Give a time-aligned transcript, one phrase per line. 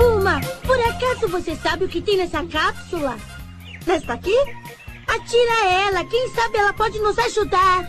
[0.00, 3.16] Uma, por acaso você sabe o que tem nessa cápsula?
[3.86, 4.36] Esta aqui?
[5.06, 7.82] Atira ela, quem sabe ela pode nos ajudar.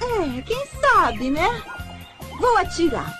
[0.00, 1.62] É, quem sabe, né?
[2.40, 3.12] Vou atirar.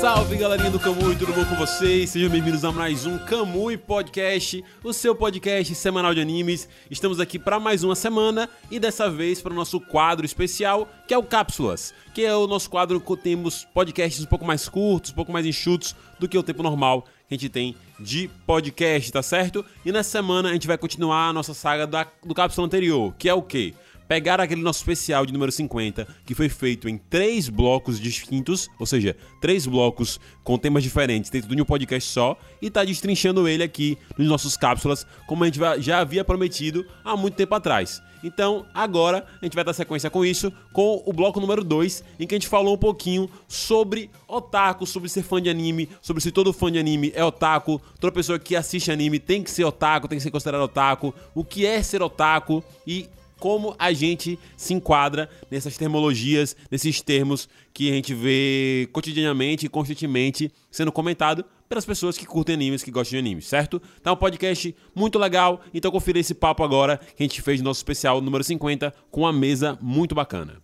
[0.00, 2.08] Salve galerinha do Camui, tudo bom com vocês?
[2.08, 6.66] Sejam bem-vindos a mais um Camui Podcast, o seu podcast semanal de animes.
[6.90, 11.12] Estamos aqui para mais uma semana e dessa vez para o nosso quadro especial, que
[11.12, 15.10] é o Cápsulas, que é o nosso quadro que temos podcasts um pouco mais curtos,
[15.10, 19.12] um pouco mais enxutos do que o tempo normal que a gente tem de podcast,
[19.12, 19.62] tá certo?
[19.84, 23.28] E nessa semana a gente vai continuar a nossa saga da, do cápsula anterior, que
[23.28, 23.74] é o quê?
[24.10, 28.84] Pegar aquele nosso especial de número 50, que foi feito em três blocos distintos, ou
[28.84, 33.62] seja, três blocos com temas diferentes dentro de um podcast só, e tá destrinchando ele
[33.62, 38.02] aqui nos nossos cápsulas, como a gente já havia prometido há muito tempo atrás.
[38.24, 42.26] Então, agora a gente vai dar sequência com isso, com o bloco número 2, em
[42.26, 46.32] que a gente falou um pouquinho sobre otaku, sobre ser fã de anime, sobre se
[46.32, 50.08] todo fã de anime é otaku, toda pessoa que assiste anime tem que ser otaku,
[50.08, 53.08] tem que ser considerado otaku, o que é ser otaku e
[53.40, 59.68] como a gente se enquadra nessas termologias, nesses termos que a gente vê cotidianamente e
[59.68, 63.80] constantemente sendo comentado pelas pessoas que curtem animes, que gostam de animes, certo?
[64.02, 67.64] Tá um podcast muito legal, então confira esse papo agora que a gente fez no
[67.64, 70.58] nosso especial número 50 com uma mesa muito bacana.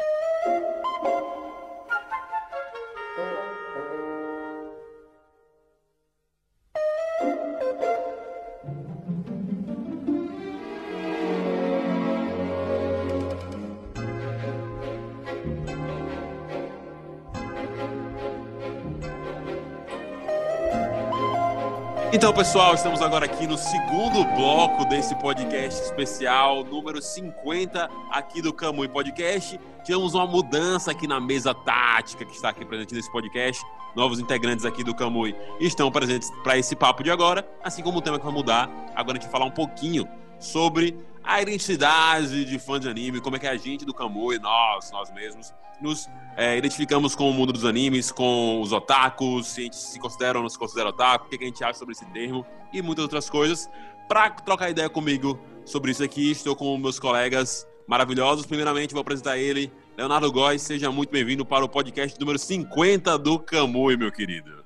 [22.26, 28.52] Então, pessoal, estamos agora aqui no segundo bloco desse podcast especial, número 50 aqui do
[28.52, 29.60] Camui Podcast.
[29.84, 33.64] Tivemos uma mudança aqui na mesa tática que está aqui presente nesse podcast.
[33.94, 38.02] Novos integrantes aqui do Camui estão presentes para esse papo de agora, assim como o
[38.02, 38.68] tema que vai mudar.
[38.96, 40.04] Agora a gente vai falar um pouquinho
[40.40, 44.92] sobre a identidade de fã de anime, como é que a gente do Kamui, nós,
[44.92, 49.64] nós mesmos, nos é, identificamos com o mundo dos animes, com os otakus, se a
[49.64, 52.06] gente se considera ou não se considera otaku, o que a gente acha sobre esse
[52.06, 53.68] termo e muitas outras coisas.
[54.08, 58.46] Para trocar ideia comigo sobre isso aqui, estou com meus colegas maravilhosos.
[58.46, 60.62] Primeiramente, vou apresentar ele, Leonardo Góes.
[60.62, 64.64] Seja muito bem-vindo para o podcast número 50 do Kamui, meu querido.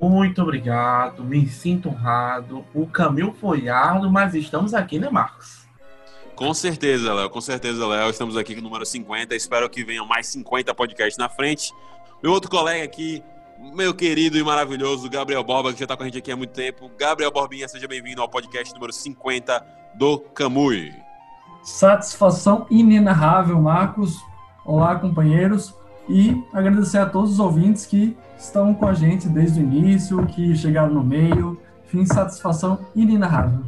[0.00, 2.64] Muito obrigado, me sinto honrado.
[2.72, 3.64] O caminho foi
[4.10, 5.65] mas estamos aqui, né, Marcos?
[6.36, 8.10] Com certeza, Léo, com certeza, Léo.
[8.10, 9.34] Estamos aqui com o número 50.
[9.34, 11.72] Espero que venham mais 50 podcasts na frente.
[12.22, 13.24] Meu outro colega aqui,
[13.74, 16.50] meu querido e maravilhoso Gabriel Borba, que já está com a gente aqui há muito
[16.50, 16.90] tempo.
[16.98, 20.92] Gabriel Borbinha, seja bem-vindo ao podcast número 50 do Camui.
[21.62, 24.18] Satisfação inenarrável, Marcos.
[24.62, 25.74] Olá, companheiros.
[26.06, 30.54] E agradecer a todos os ouvintes que estão com a gente desde o início, que
[30.54, 31.58] chegaram no meio.
[31.86, 33.64] Enfim, satisfação inenarrável.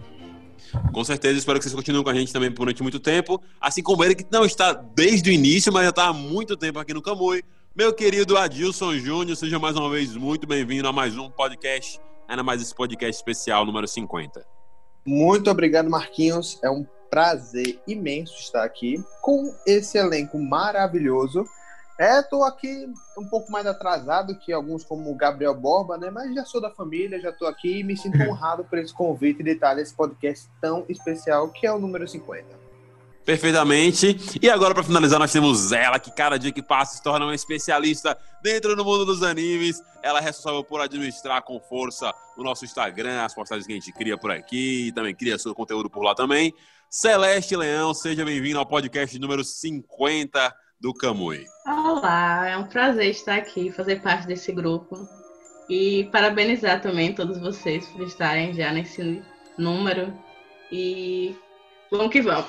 [0.93, 3.43] Com certeza, espero que vocês continuem com a gente também durante muito tempo.
[3.61, 6.79] Assim como ele, que não está desde o início, mas já está há muito tempo
[6.79, 7.43] aqui no Camui.
[7.77, 12.43] Meu querido Adilson Júnior, seja mais uma vez muito bem-vindo a mais um podcast, ainda
[12.43, 14.45] mais esse podcast especial número 50.
[15.07, 16.59] Muito obrigado, Marquinhos.
[16.63, 21.45] É um prazer imenso estar aqui com esse elenco maravilhoso.
[21.99, 22.87] É, tô aqui
[23.19, 26.11] um pouco mais atrasado que alguns como o Gabriel Borba, né?
[26.11, 29.43] Mas já sou da família, já tô aqui e me sinto honrado por esse convite
[29.43, 32.69] de estar nesse podcast tão especial que é o número 50.
[33.25, 34.17] Perfeitamente.
[34.41, 37.35] E agora, para finalizar, nós temos ela, que cada dia que passa se torna uma
[37.35, 39.83] especialista dentro do mundo dos animes.
[40.01, 43.93] Ela é responsável por administrar com força o nosso Instagram, as postagens que a gente
[43.93, 46.55] cria por aqui, e também cria seu conteúdo por lá também.
[46.89, 51.45] Celeste Leão, seja bem-vindo ao podcast número 50 do Camui.
[51.67, 55.09] Olá, é um prazer estar aqui, fazer parte desse grupo
[55.69, 59.23] e parabenizar também todos vocês por estarem já nesse
[59.59, 60.13] número
[60.71, 61.35] e
[61.91, 62.47] vamos que vamos.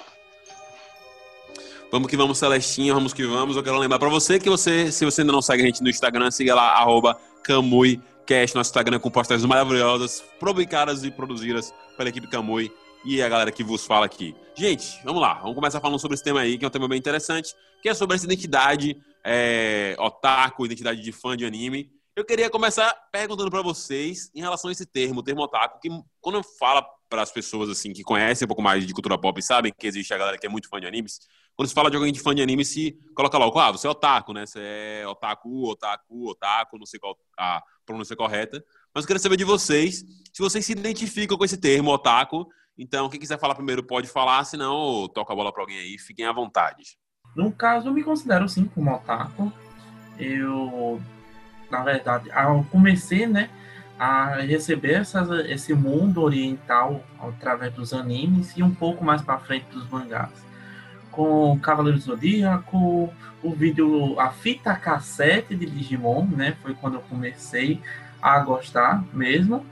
[1.91, 3.57] Vamos que vamos, Celestinha, vamos que vamos.
[3.57, 5.89] Eu quero lembrar para você que você, se você ainda não segue a gente no
[5.89, 12.27] Instagram, siga lá, arroba CamuiCast, nosso Instagram com postagens maravilhosas, publicadas e produzidas pela equipe
[12.27, 12.71] Camui
[13.03, 14.35] e a galera que vos fala aqui.
[14.55, 16.97] Gente, vamos lá, vamos começar falando sobre esse tema aí, que é um tema bem
[16.97, 21.91] interessante, que é sobre essa identidade é, otaku, identidade de fã de anime.
[22.15, 25.89] Eu queria começar perguntando para vocês em relação a esse termo, o termo otaku, que
[26.19, 29.39] quando eu falo para as pessoas assim que conhecem um pouco mais de cultura pop
[29.39, 31.19] e sabem que existe a galera que é muito fã de animes,
[31.55, 33.89] quando se fala de alguém de fã de anime, se coloca logo, ah, você é
[33.89, 34.45] otaku, né?
[34.45, 38.63] Você é otaku, otaku, otaku, não sei qual a pronúncia correta.
[38.93, 42.47] Mas eu queria saber de vocês, se vocês se identificam com esse termo, otaku.
[42.81, 46.25] Então, quem quiser falar primeiro pode falar, senão toca a bola para alguém aí, fiquem
[46.25, 46.97] à vontade.
[47.35, 49.51] No caso, eu me considero sim como otaku.
[50.17, 51.01] Eu,
[51.69, 53.49] na verdade, eu comecei, né,
[53.99, 55.03] a receber
[55.49, 60.31] esse mundo oriental através dos animes e um pouco mais para frente dos mangás.
[61.11, 66.55] Com Cavaleiro Zodíaco, o vídeo, a fita cassete de Digimon, né?
[66.61, 67.81] Foi quando eu comecei
[68.21, 69.65] a gostar mesmo.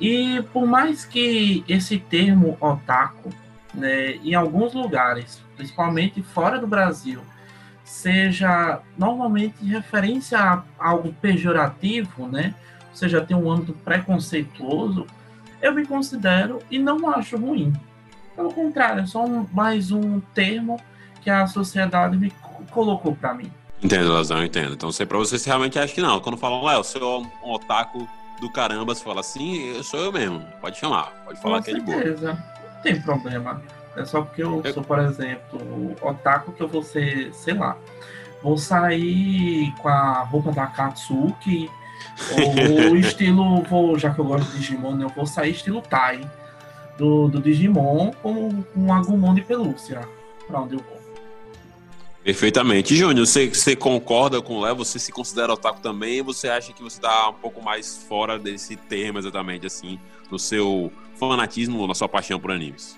[0.00, 3.30] E por mais que esse termo otaku,
[3.72, 7.20] né, em alguns lugares, principalmente fora do Brasil,
[7.84, 12.54] seja normalmente referência a algo pejorativo, né?
[12.90, 15.06] Ou seja, tem um âmbito preconceituoso,
[15.62, 17.72] eu me considero e não acho ruim.
[18.34, 20.80] Pelo contrário, é só um, mais um termo
[21.22, 22.32] que a sociedade me
[22.70, 23.50] colocou para mim.
[23.82, 24.74] Entendo, Lazão, entendo.
[24.74, 26.20] Então, sei pra você, você realmente acha que não.
[26.20, 28.06] Quando falam, Léo, você é um otaku
[28.40, 30.44] do caramba, você fala assim, eu sou eu mesmo.
[30.60, 32.04] Pode chamar, pode falar Com que é de boa.
[32.04, 32.38] Não
[32.82, 33.62] tem problema.
[33.96, 37.76] É só porque eu Eu- sou, por exemplo, otaku que eu vou ser, sei lá,
[38.42, 41.70] vou sair com a roupa da Katsuki,
[42.32, 46.20] ou o estilo, vou, já que eu gosto de Digimon, eu vou sair estilo Tai
[46.98, 50.06] do, do Digimon com, com um Agumon de pelúcia.
[50.46, 50.95] Pra onde eu vou.
[52.26, 52.96] Perfeitamente.
[52.96, 54.74] Júnior, você, você concorda com o Léo?
[54.74, 56.18] Você se considera otaku também?
[56.18, 59.96] Ou você acha que você tá um pouco mais fora desse termo exatamente, assim,
[60.28, 62.96] no seu fanatismo, na sua paixão por animes?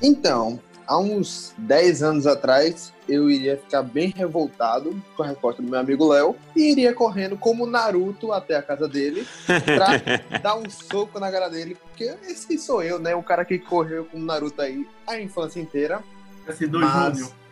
[0.00, 5.68] Então, há uns 10 anos atrás, eu iria ficar bem revoltado com a resposta do
[5.68, 9.26] meu amigo Léo e iria correndo como Naruto até a casa dele
[9.64, 13.16] pra dar um soco na cara dele, porque esse sou eu, né?
[13.16, 16.04] O cara que correu como Naruto aí a infância inteira.
[16.48, 17.43] Esse do Mas- Júnior.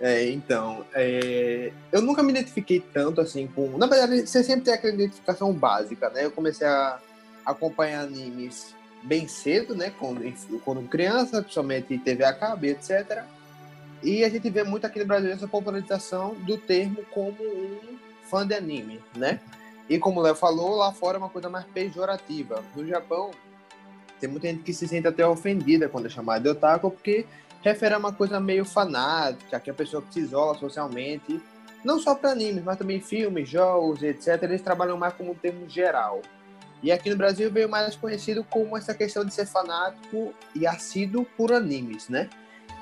[0.00, 3.76] É, então, é, eu nunca me identifiquei tanto assim com.
[3.76, 6.24] Na verdade, você sempre tem aquela identificação básica, né?
[6.24, 6.98] Eu comecei a
[7.44, 9.92] acompanhar animes bem cedo, né?
[9.98, 10.22] Quando,
[10.64, 13.24] quando criança, principalmente TV a cabo, etc.
[14.02, 18.46] E a gente vê muito aqui no Brasil essa popularização do termo como um fã
[18.46, 19.40] de anime, né?
[19.86, 22.64] E como o Léo falou, lá fora é uma coisa mais pejorativa.
[22.74, 23.32] No Japão,
[24.18, 27.26] tem muita gente que se sente até ofendida quando é chamada de otaku, porque
[27.62, 31.40] refere a uma coisa meio fanática, que a pessoa que se isola socialmente,
[31.84, 34.42] não só para animes, mas também filmes, jogos, etc.
[34.42, 36.20] Eles trabalham mais como um termo geral.
[36.82, 41.26] E aqui no Brasil veio mais conhecido como essa questão de ser fanático e assíduo
[41.36, 42.28] por animes, né?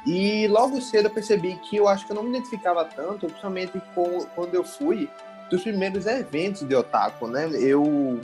[0.06, 3.72] E logo cedo eu percebi que eu acho que eu não me identificava tanto, principalmente
[3.94, 5.10] com, quando eu fui
[5.50, 7.48] dos primeiros eventos de otaku, né?
[7.60, 8.20] Eu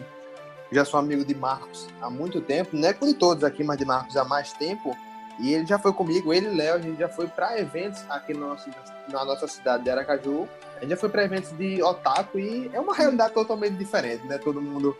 [0.70, 3.84] já sou amigo de Marcos há muito tempo, não é com todos aqui, mas de
[3.84, 4.96] Marcos há mais tempo.
[5.38, 8.32] E ele já foi comigo, ele e Léo, a gente já foi para eventos aqui
[8.32, 8.70] no nosso,
[9.08, 10.48] na nossa cidade de Aracaju.
[10.76, 14.38] A gente já foi para eventos de otaku e é uma realidade totalmente diferente, né?
[14.38, 14.96] Todo mundo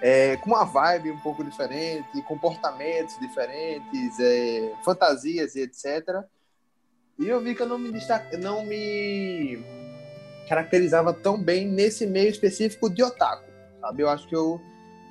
[0.00, 6.22] é, com uma vibe um pouco diferente, comportamentos diferentes, é, fantasias e etc.
[7.18, 9.58] E eu vi que eu não me destaca, não me
[10.48, 13.50] caracterizava tão bem nesse meio específico de otaku,
[13.80, 14.02] sabe?
[14.02, 14.60] Eu acho que eu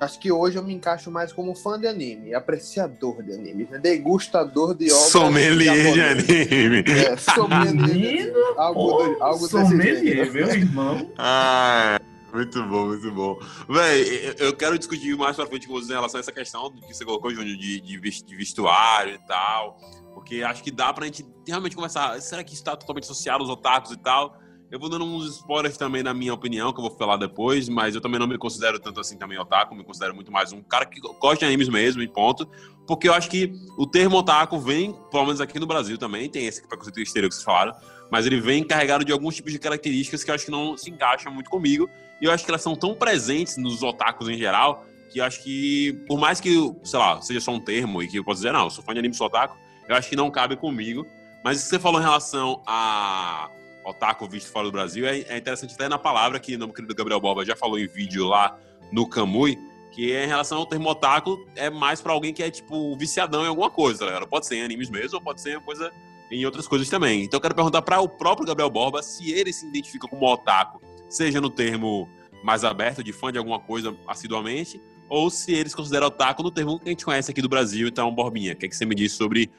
[0.04, 3.78] acho que hoje eu me encaixo mais como fã de anime, apreciador de anime, né?
[3.78, 6.84] degustador de obras Sommelier de anime.
[6.86, 8.32] É, sommelier.
[8.56, 9.96] Algo, do- algo desse sommelier,
[10.26, 10.32] jeito.
[10.32, 11.12] meu irmão.
[11.18, 12.00] Ah,
[12.32, 13.38] muito bom, muito bom.
[13.68, 16.92] Véi, eu- quero discutir mais pra frente com vocês em relação a essa questão que
[16.94, 19.76] você colocou, Júnior, de, de vestuário e tal.
[20.14, 22.20] Porque acho que dá pra gente realmente conversar.
[22.20, 24.36] Será que isso tá totalmente associado aos otakus e tal?
[24.74, 27.94] Eu vou dando uns spoilers também na minha opinião, que eu vou falar depois, mas
[27.94, 30.84] eu também não me considero tanto assim também otaku, me considero muito mais um cara
[30.84, 32.44] que gosta de animes mesmo, e ponto.
[32.84, 36.48] Porque eu acho que o termo otaku vem, pelo menos aqui no Brasil também, tem
[36.48, 37.72] esse preconceito exterior que vocês falaram,
[38.10, 40.90] mas ele vem carregado de alguns tipos de características que eu acho que não se
[40.90, 41.88] encaixam muito comigo.
[42.20, 45.40] E eu acho que elas são tão presentes nos otakus em geral, que eu acho
[45.40, 46.50] que, por mais que,
[46.82, 48.92] sei lá, seja só um termo e que eu posso dizer, não, eu sou fã
[48.92, 49.56] de anime, sou otaku,
[49.88, 51.06] eu acho que não cabe comigo.
[51.44, 53.48] Mas isso que você falou em relação a
[53.84, 57.20] otaku visto fora do Brasil é, é interessante até na palavra que o querido Gabriel
[57.20, 58.58] Boba já falou em vídeo lá
[58.90, 59.58] no Kamui,
[59.90, 63.44] que é em relação ao termo otaku, é mais pra alguém que é, tipo, viciadão
[63.44, 64.26] em alguma coisa, tá?
[64.26, 65.92] Pode ser em animes mesmo, ou pode ser coisa
[66.30, 67.22] em outras coisas também.
[67.22, 70.80] Então eu quero perguntar para o próprio Gabriel Borba se ele se identifica como otaku,
[71.08, 72.08] seja no termo
[72.42, 76.50] mais aberto, de fã de alguma coisa assiduamente, ou se ele se considera otaku no
[76.50, 77.86] termo que a gente conhece aqui do Brasil.
[77.86, 79.50] Então, Borbinha, o que, é que você me diz sobre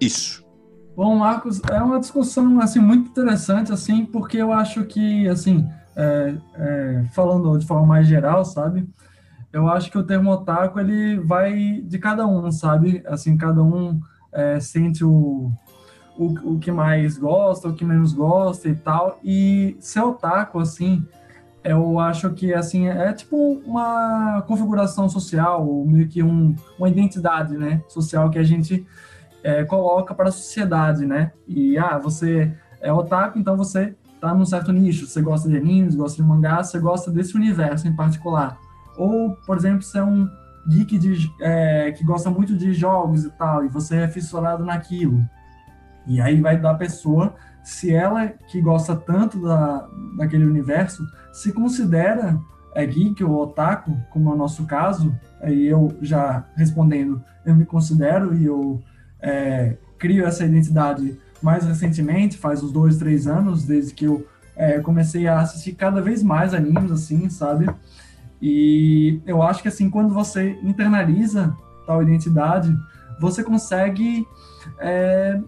[0.00, 0.44] isso?
[0.96, 5.66] Bom, Marcos, é uma discussão assim muito interessante, assim, porque eu acho que, assim,
[5.96, 8.88] é, é, falando de forma mais geral, sabe,
[9.52, 14.00] eu acho que o termo otaku ele vai de cada um, sabe, assim, cada um
[14.32, 15.50] é, sente o,
[16.18, 21.06] o, o que mais gosta, o que menos gosta e tal, e ser otaku, assim,
[21.62, 27.82] eu acho que assim é tipo uma configuração social, meio que um, uma identidade, né,
[27.88, 28.86] social que a gente
[29.42, 31.32] é, coloca para a sociedade, né?
[31.46, 35.94] E ah, você é otaku, então você tá num certo nicho, você gosta de animes,
[35.94, 38.58] gosta de mangá, você gosta desse universo em particular.
[38.96, 40.28] Ou, por exemplo, você é um
[40.68, 45.24] geek de, é, que gosta muito de jogos e tal, e você é fissurado naquilo.
[46.06, 52.38] E aí vai da pessoa, se ela que gosta tanto da, daquele universo, se considera
[52.74, 57.64] é, geek ou otaku, como é o nosso caso, aí eu já respondendo, eu me
[57.64, 58.82] considero e eu
[59.22, 64.78] é, crio essa identidade mais recentemente, faz uns dois, três anos, desde que eu é,
[64.80, 67.66] comecei a assistir cada vez mais animes, assim, sabe?
[68.42, 71.54] E eu acho que, assim, quando você internaliza
[71.86, 72.74] tal identidade,
[73.20, 74.26] você consegue
[74.78, 75.40] é,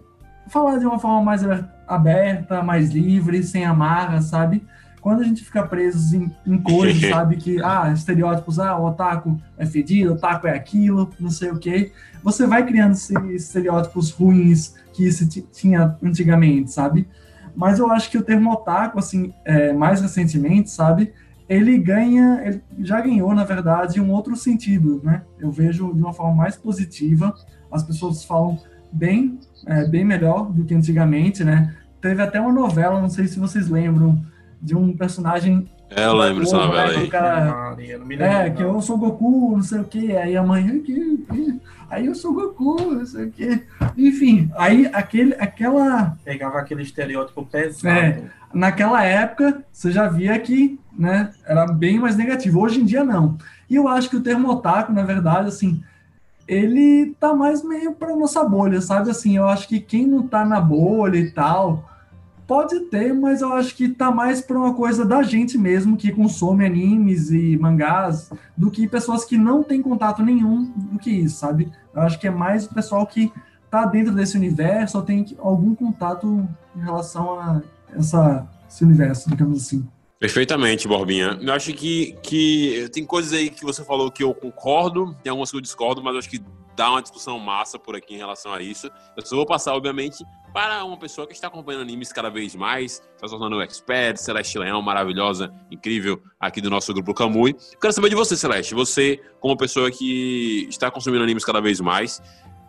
[0.49, 1.41] falar de uma forma mais
[1.87, 4.65] aberta, mais livre, sem amarra, sabe?
[5.03, 9.37] Quando a gente fica preso em, em coisas, sabe, que, ah, estereótipos, ah, o otaku
[9.57, 11.91] é fedido, o otaku é aquilo, não sei o quê,
[12.23, 17.05] você vai criando esses estereótipos ruins que se tinha antigamente, sabe?
[17.53, 21.11] Mas eu acho que o termo otaku, assim, é, mais recentemente, sabe,
[21.49, 25.23] ele ganha, ele já ganhou, na verdade, um outro sentido, né?
[25.37, 27.35] Eu vejo de uma forma mais positiva,
[27.69, 28.57] as pessoas falam
[28.89, 31.75] bem, é, bem melhor do que antigamente, né?
[31.99, 34.21] Teve até uma novela, não sei se vocês lembram,
[34.63, 35.69] de um personagem.
[35.89, 37.07] É, eu lembro dessa novela né, aí.
[37.09, 37.75] Cara,
[38.19, 40.17] é, que eu sou Goku, não sei o quê.
[40.19, 40.81] Aí a mãe,
[41.89, 43.63] aí eu sou Goku, não sei o quê.
[43.97, 46.17] Enfim, aí aquele, aquela.
[46.23, 47.87] Pegava aquele estereótipo pesado.
[47.95, 52.61] É, naquela época, você já via que né, era bem mais negativo.
[52.61, 53.37] Hoje em dia, não.
[53.69, 55.83] E eu acho que o termo otaku, na verdade, assim,
[56.47, 59.11] ele tá mais meio para nossa bolha, sabe?
[59.11, 61.92] Assim, eu acho que quem não tá na bolha e tal
[62.45, 66.11] Pode ter, mas eu acho que tá mais para uma coisa da gente mesmo que
[66.11, 71.37] consome animes e mangás do que pessoas que não têm contato nenhum do que isso,
[71.37, 71.71] sabe?
[71.93, 73.31] Eu acho que é mais o pessoal que
[73.71, 77.61] tá dentro desse universo ou tem algum contato em relação a
[77.95, 79.87] essa, esse universo, digamos assim.
[80.19, 81.37] Perfeitamente, Borbinha.
[81.41, 85.51] Eu acho que, que tem coisas aí que você falou que eu concordo, tem algumas
[85.51, 86.41] que eu discordo, mas eu acho que
[86.75, 88.89] dá uma discussão massa por aqui em relação a isso.
[89.15, 90.23] Eu só vou passar, obviamente,
[90.53, 94.17] para uma pessoa que está acompanhando animes cada vez mais, está se tornando um expert,
[94.17, 97.55] Celeste Leão, maravilhosa, incrível, aqui do nosso grupo Kamui.
[97.81, 98.75] quero saber de você, Celeste.
[98.75, 102.21] Você, como pessoa que está consumindo animes cada vez mais,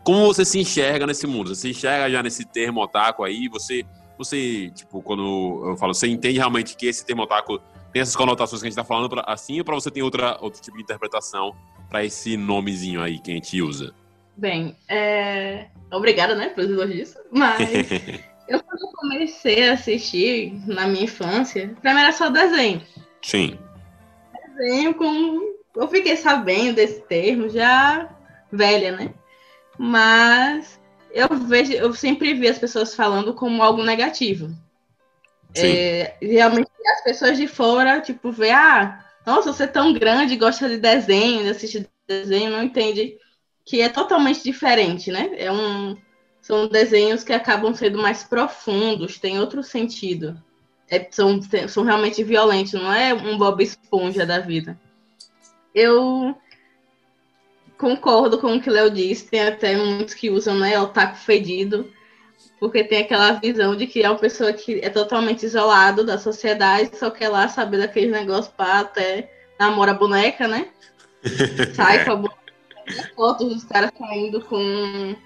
[0.03, 1.55] como você se enxerga nesse mundo?
[1.55, 3.49] Você se enxerga já nesse termo otaku aí?
[3.49, 3.85] Você,
[4.17, 7.61] você tipo, quando eu falo, você entende realmente que esse termo otaku
[7.93, 10.39] tem essas conotações que a gente está falando pra, assim, ou para você tem outra,
[10.41, 11.55] outro tipo de interpretação
[11.91, 13.95] para esse nomezinho aí que a gente usa?
[14.37, 15.67] Bem, é...
[15.93, 17.61] obrigada, né, pelos elogios, mas
[18.49, 22.83] eu quando comecei a assistir na minha infância, primeiro era só desenho.
[23.23, 23.59] Sim.
[24.57, 25.55] Desenho com...
[25.77, 28.09] Eu fiquei sabendo desse termo já
[28.51, 29.13] velha, né?
[29.77, 34.51] Mas eu vejo, eu sempre vi as pessoas falando como algo negativo.
[35.57, 40.69] É, realmente as pessoas de fora, tipo, vê, ah, nossa, você é tão grande, gosta
[40.69, 43.17] de desenho, de assistir desenho, não entende
[43.65, 45.31] que é totalmente diferente, né?
[45.37, 45.97] É um,
[46.41, 50.41] são desenhos que acabam sendo mais profundos, tem outro sentido.
[50.89, 54.79] É, são, são realmente violentos, não é um Bob Esponja da vida.
[55.75, 56.37] Eu
[57.79, 61.17] concordo com o que o Léo disse, tem até muitos que usam né, o taco
[61.17, 61.91] fedido
[62.65, 66.97] porque tem aquela visão de que é uma pessoa que é totalmente isolado da sociedade,
[66.97, 70.69] só quer lá saber daqueles negócios para até namora a boneca, né?
[71.75, 72.44] Sai com a boneca,
[73.15, 75.17] fotos dos caras saindo com,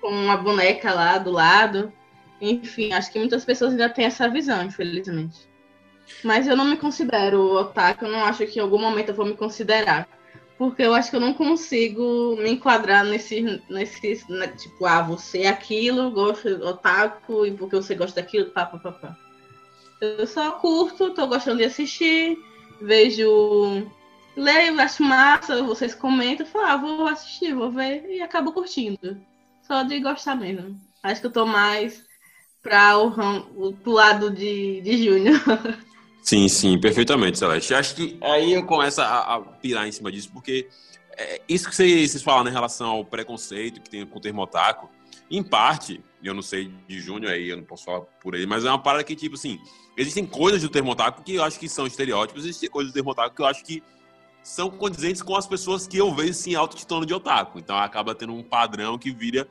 [0.00, 1.92] com uma boneca lá do lado.
[2.40, 5.48] Enfim, acho que muitas pessoas ainda têm essa visão, infelizmente.
[6.22, 9.26] Mas eu não me considero otaku, eu não acho que em algum momento eu vou
[9.26, 10.08] me considerar
[10.58, 15.42] porque eu acho que eu não consigo me enquadrar nesse, nesse né, tipo, ah, você
[15.42, 19.16] é aquilo, gosta de otaku, e porque você gosta daquilo, pá, pá, pá, pá.
[20.00, 22.38] Eu só curto, tô gostando de assistir,
[22.80, 23.86] vejo,
[24.36, 29.20] leio, acho massa, vocês comentam, falo, ah, vou assistir, vou ver, e acabo curtindo.
[29.62, 30.78] Só de gostar mesmo.
[31.02, 32.04] Acho que eu tô mais
[32.62, 35.40] para o, o lado de, de Júnior.
[36.22, 37.72] Sim, sim, perfeitamente, Celeste.
[37.72, 40.68] Acho que aí eu começo a, a pirar em cima disso, porque
[41.16, 44.44] é, isso que vocês, vocês falam em relação ao preconceito que tem com o termo
[45.30, 48.64] em parte, eu não sei de Júnior aí, eu não posso falar por ele, mas
[48.64, 49.60] é uma parada que, tipo assim,
[49.96, 53.42] existem coisas do termo que eu acho que são estereótipos, existem coisas do termo que
[53.42, 53.82] eu acho que
[54.46, 57.58] são condizentes com as pessoas que eu vejo, sim, autotitulando de otaku.
[57.58, 59.48] Então acaba tendo um padrão que vira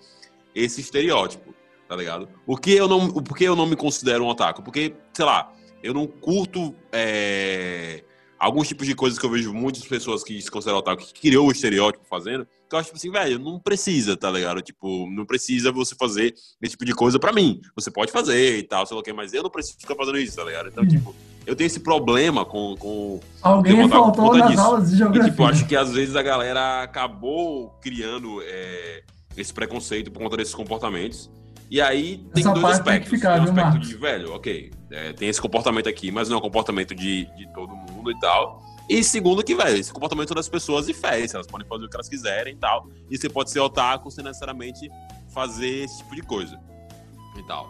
[0.56, 1.54] esse estereótipo,
[1.86, 2.30] tá ligado?
[2.46, 4.64] Por que eu não, por que eu não me considero um otaku?
[4.64, 5.52] Porque, sei lá,
[5.84, 8.06] eu não curto é,
[8.40, 11.50] alguns tipos de coisas que eu vejo muitas pessoas que se consideram otaku, que criou
[11.50, 14.62] o estereótipo fazendo, que eu acho, tipo assim, velho, não precisa, tá ligado?
[14.62, 17.60] Tipo, não precisa você fazer esse tipo de coisa pra mim.
[17.76, 20.18] Você pode fazer e tal, sei lá o que, mas eu não preciso ficar fazendo
[20.18, 20.70] isso, tá ligado?
[20.70, 21.14] Então, tipo,
[21.46, 22.76] eu tenho esse problema com...
[22.78, 24.62] com Alguém faltou nas disso.
[24.62, 25.30] aulas de E, geografia.
[25.32, 29.04] tipo, acho que às vezes a galera acabou criando é,
[29.38, 31.30] esse preconceito por conta desses comportamentos.
[31.70, 33.10] E aí tem Essa dois parte tem aspectos.
[33.10, 33.88] que ficar, tem um aspecto Marcos?
[33.88, 37.54] de, velho, ok, é, tem esse comportamento aqui, mas não é um comportamento de, de
[37.54, 38.62] todo mundo e tal.
[38.88, 42.08] E segundo que, velho, esse comportamento das pessoas fé, elas podem fazer o que elas
[42.08, 42.88] quiserem e tal.
[43.10, 44.88] E você pode ser otaku sem necessariamente
[45.34, 46.60] fazer esse tipo de coisa
[47.36, 47.68] e tal.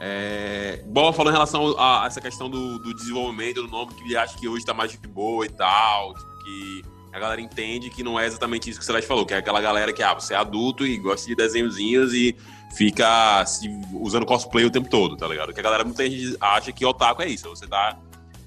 [0.00, 4.36] É, Bola falou em relação a essa questão do, do desenvolvimento do nome, que acha
[4.36, 6.82] que hoje tá mais de boa e tal, tipo, que
[7.12, 9.60] a galera entende que não é exatamente isso que o Celeste falou, que é aquela
[9.60, 12.36] galera que, ah, você é adulto e gosta de desenhozinhos e
[12.76, 15.52] fica se, usando cosplay o tempo todo, tá ligado?
[15.52, 17.96] Que a galera muita gente acha que otaku é isso, você tá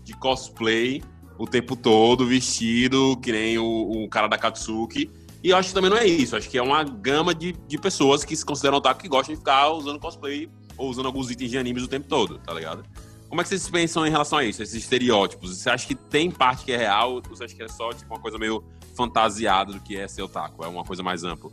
[0.03, 1.01] de cosplay
[1.37, 5.09] o tempo todo, vestido, que nem o, o cara da Katsuki.
[5.43, 6.35] E eu acho que também não é isso.
[6.35, 9.39] Acho que é uma gama de, de pessoas que se consideram otaku que gostam de
[9.39, 12.84] ficar usando cosplay ou usando alguns itens de animes o tempo todo, tá ligado?
[13.27, 15.57] Como é que vocês pensam em relação a isso, esses estereótipos?
[15.57, 18.13] Você acha que tem parte que é real ou você acha que é só tipo,
[18.13, 18.63] uma coisa meio
[18.96, 20.63] fantasiada do que é ser otaku?
[20.63, 21.51] É uma coisa mais ampla?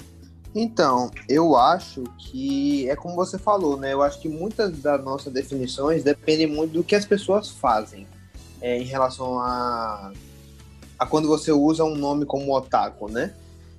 [0.54, 3.92] Então, eu acho que é como você falou, né?
[3.92, 8.06] Eu acho que muitas das nossas definições dependem muito do que as pessoas fazem
[8.60, 10.12] é, em relação a,
[10.96, 13.34] a quando você usa um nome como otaku, né?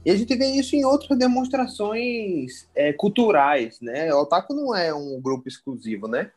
[0.05, 4.13] E a gente vê isso em outras demonstrações é, culturais, né?
[4.13, 6.29] O otaku não é um grupo exclusivo, né?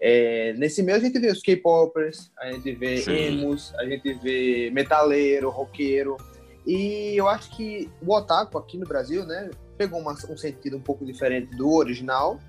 [0.00, 3.12] É, nesse meio a gente vê os K-popers, a gente vê Sim.
[3.12, 6.16] emos, a gente vê metaleiro, roqueiro.
[6.66, 10.80] E eu acho que o otaku aqui no Brasil, né, pegou uma- um sentido um
[10.80, 12.40] pouco diferente do original.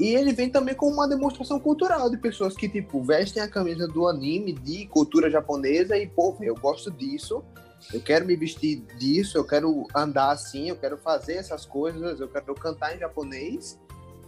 [0.00, 3.86] E ele vem também com uma demonstração cultural de pessoas que, tipo, vestem a camisa
[3.86, 7.44] do anime, de cultura japonesa e, pô, eu gosto disso,
[7.92, 12.28] eu quero me vestir disso, eu quero andar assim, eu quero fazer essas coisas, eu
[12.28, 13.78] quero cantar em japonês.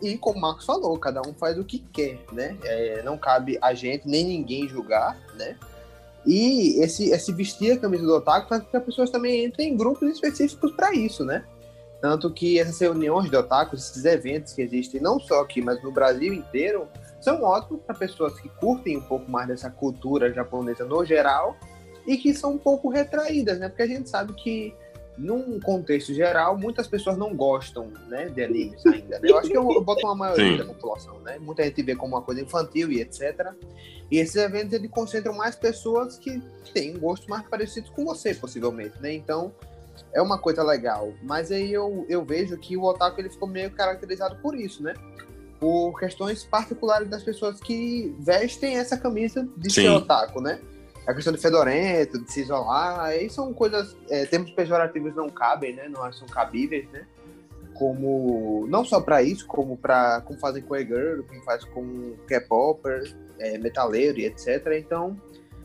[0.01, 2.57] E como o Marcos falou, cada um faz o que quer, né?
[2.63, 5.57] É, não cabe a gente, nem ninguém julgar, né?
[6.27, 9.73] E esse, esse vestir a camisa do otaku faz com que as pessoas também entrem
[9.73, 11.45] em grupos específicos para isso, né?
[12.01, 15.93] Tanto que essas reuniões de otakus, esses eventos que existem não só aqui, mas no
[15.93, 16.89] Brasil inteiro,
[17.21, 21.57] são ótimos para pessoas que curtem um pouco mais dessa cultura japonesa no geral
[22.11, 23.69] e que são um pouco retraídas, né?
[23.69, 24.75] Porque a gente sabe que
[25.17, 29.21] num contexto geral, muitas pessoas não gostam, né, de animes ainda.
[29.21, 29.31] Né?
[29.31, 30.57] Eu acho que eu, eu boto uma maioria Sim.
[30.59, 31.39] da população, né?
[31.39, 33.53] Muita gente vê como uma coisa infantil e etc.
[34.11, 36.43] E esses eventos eles concentram mais pessoas que
[36.75, 39.13] têm gostos mais parecidos com você, possivelmente, né?
[39.13, 39.53] Então
[40.13, 41.13] é uma coisa legal.
[41.23, 44.95] Mas aí eu, eu vejo que o otaku ele ficou meio caracterizado por isso, né?
[45.61, 49.83] Por questões particulares das pessoas que vestem essa camisa de Sim.
[49.83, 50.59] ser otaku, né?
[51.11, 55.75] A questão de fedorento, de se isolar, aí são coisas, é, termos pejorativos não cabem,
[55.75, 55.89] né?
[55.89, 57.05] Não são cabíveis, né?
[57.75, 63.13] Como, não só para isso, como para como fazem com e-girl, como faz com K-popper,
[63.41, 64.67] é, metaleiro e etc.
[64.79, 65.21] Então,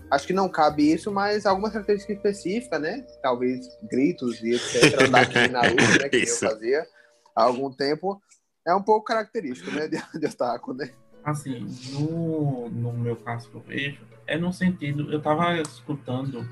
[0.10, 3.06] acho que não cabe isso, mas algumas características específicas, né?
[3.22, 5.02] Talvez gritos e etc.
[5.08, 6.10] Andar aqui na luz, né?
[6.10, 6.44] Que Isso.
[6.44, 6.88] eu fazia
[7.36, 8.20] há algum tempo.
[8.68, 9.88] É um pouco característico, né?
[9.90, 10.90] De, de otaku, né?
[11.26, 16.48] Assim, no, no meu caso que eu vejo, é no sentido, eu tava escutando,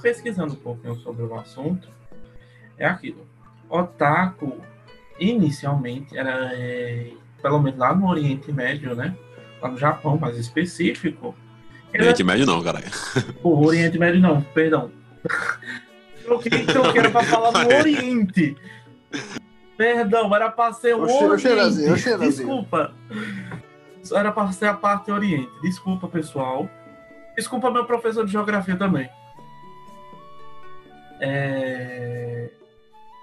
[0.00, 1.86] pesquisando um pouquinho sobre o assunto,
[2.78, 3.26] é aquilo.
[3.68, 4.56] Otaku,
[5.20, 7.10] inicialmente, era, é,
[7.42, 9.14] pelo menos lá no Oriente Médio, né?
[9.60, 11.34] Lá no Japão, mais específico.
[11.92, 12.86] era- Oriente Médio não, caralho.
[13.42, 14.90] o Oriente Médio não, perdão.
[16.24, 18.56] Troquei, troquei, era pra falar do Oriente.
[19.76, 21.06] Perdão, era pra ser o
[21.38, 22.02] cheirazinho, Oriente.
[22.02, 22.30] cheirazinho.
[22.30, 22.94] Desculpa.
[24.12, 25.50] Era pra ser a parte Oriente.
[25.62, 26.68] Desculpa, pessoal.
[27.36, 29.08] Desculpa meu professor de geografia também.
[31.20, 32.50] É...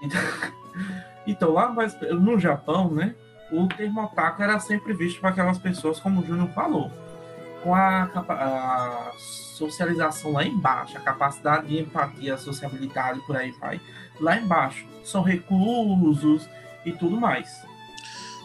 [0.01, 0.21] Então,
[1.27, 3.15] então, lá mas no Japão, né?
[3.51, 6.89] O termo otaku era sempre visto para aquelas pessoas, como o Júnior falou,
[7.61, 13.81] com a, a socialização lá embaixo, a capacidade de empatia, sociabilidade, por aí vai,
[14.19, 14.87] lá embaixo.
[15.03, 16.47] São reclusos
[16.85, 17.65] e tudo mais.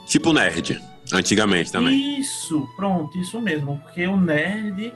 [0.06, 2.18] Tipo nerd, antigamente também.
[2.18, 3.78] Isso, pronto, isso mesmo.
[3.78, 4.92] Porque o nerd,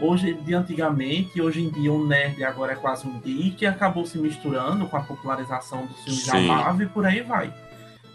[0.00, 4.18] hoje de antigamente, hoje em dia o nerd agora é quase um geek, acabou se
[4.18, 6.46] misturando com a popularização dos filmes da Sim.
[6.46, 7.52] Marvel e por aí vai.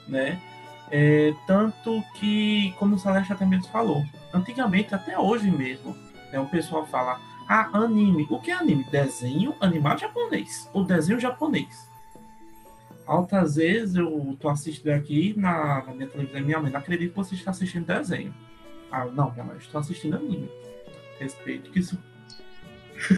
[0.08, 0.40] Né?
[0.92, 5.96] É, tanto que, como o Celeste até mesmo falou, antigamente, até hoje mesmo,
[6.32, 8.28] né, o pessoal fala, ah, anime.
[8.30, 8.84] O que é anime?
[8.92, 10.70] Desenho animado japonês.
[10.74, 11.90] O desenho japonês.
[13.06, 17.18] Altas vezes eu tô assistindo aqui na, na minha televisão, minha mãe, não acredito que
[17.18, 18.34] você está assistindo desenho.
[18.92, 20.50] Ah, não, minha mãe, eu estou assistindo anime.
[21.20, 21.98] Respeito que isso.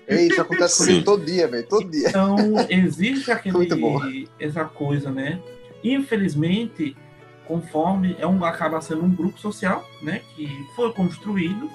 [0.08, 1.68] Ei, isso acontece comigo todo dia, velho.
[1.68, 2.10] Todo dia.
[2.10, 2.36] Então,
[2.70, 3.98] existe Muito bom.
[3.98, 5.42] aquele, essa coisa, né?
[5.84, 6.98] Infelizmente,
[7.46, 10.22] conforme é um, acaba sendo um grupo social, né?
[10.36, 11.70] Que foi construído,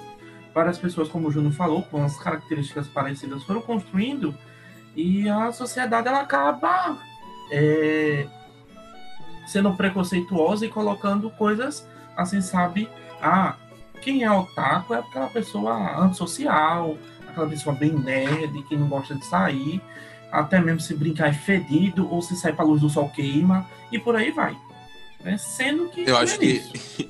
[0.53, 4.35] várias pessoas, como o Júnior falou, com as características parecidas, foram construindo,
[4.95, 6.99] e a sociedade ela acaba
[7.55, 8.25] é,
[9.45, 11.87] sendo preconceituosa e colocando coisas
[12.17, 12.89] assim, sabe?
[13.21, 13.55] Ah,
[14.01, 19.25] quem é otaku é aquela pessoa antissocial, aquela pessoa bem nerd, que não gosta de
[19.25, 19.79] sair,
[20.31, 23.99] até mesmo se brincar é fedido, ou se sair pra luz do sol queima, e
[23.99, 24.57] por aí vai.
[25.23, 25.37] Né?
[25.37, 26.01] Sendo que.
[26.01, 27.09] Eu não acho é que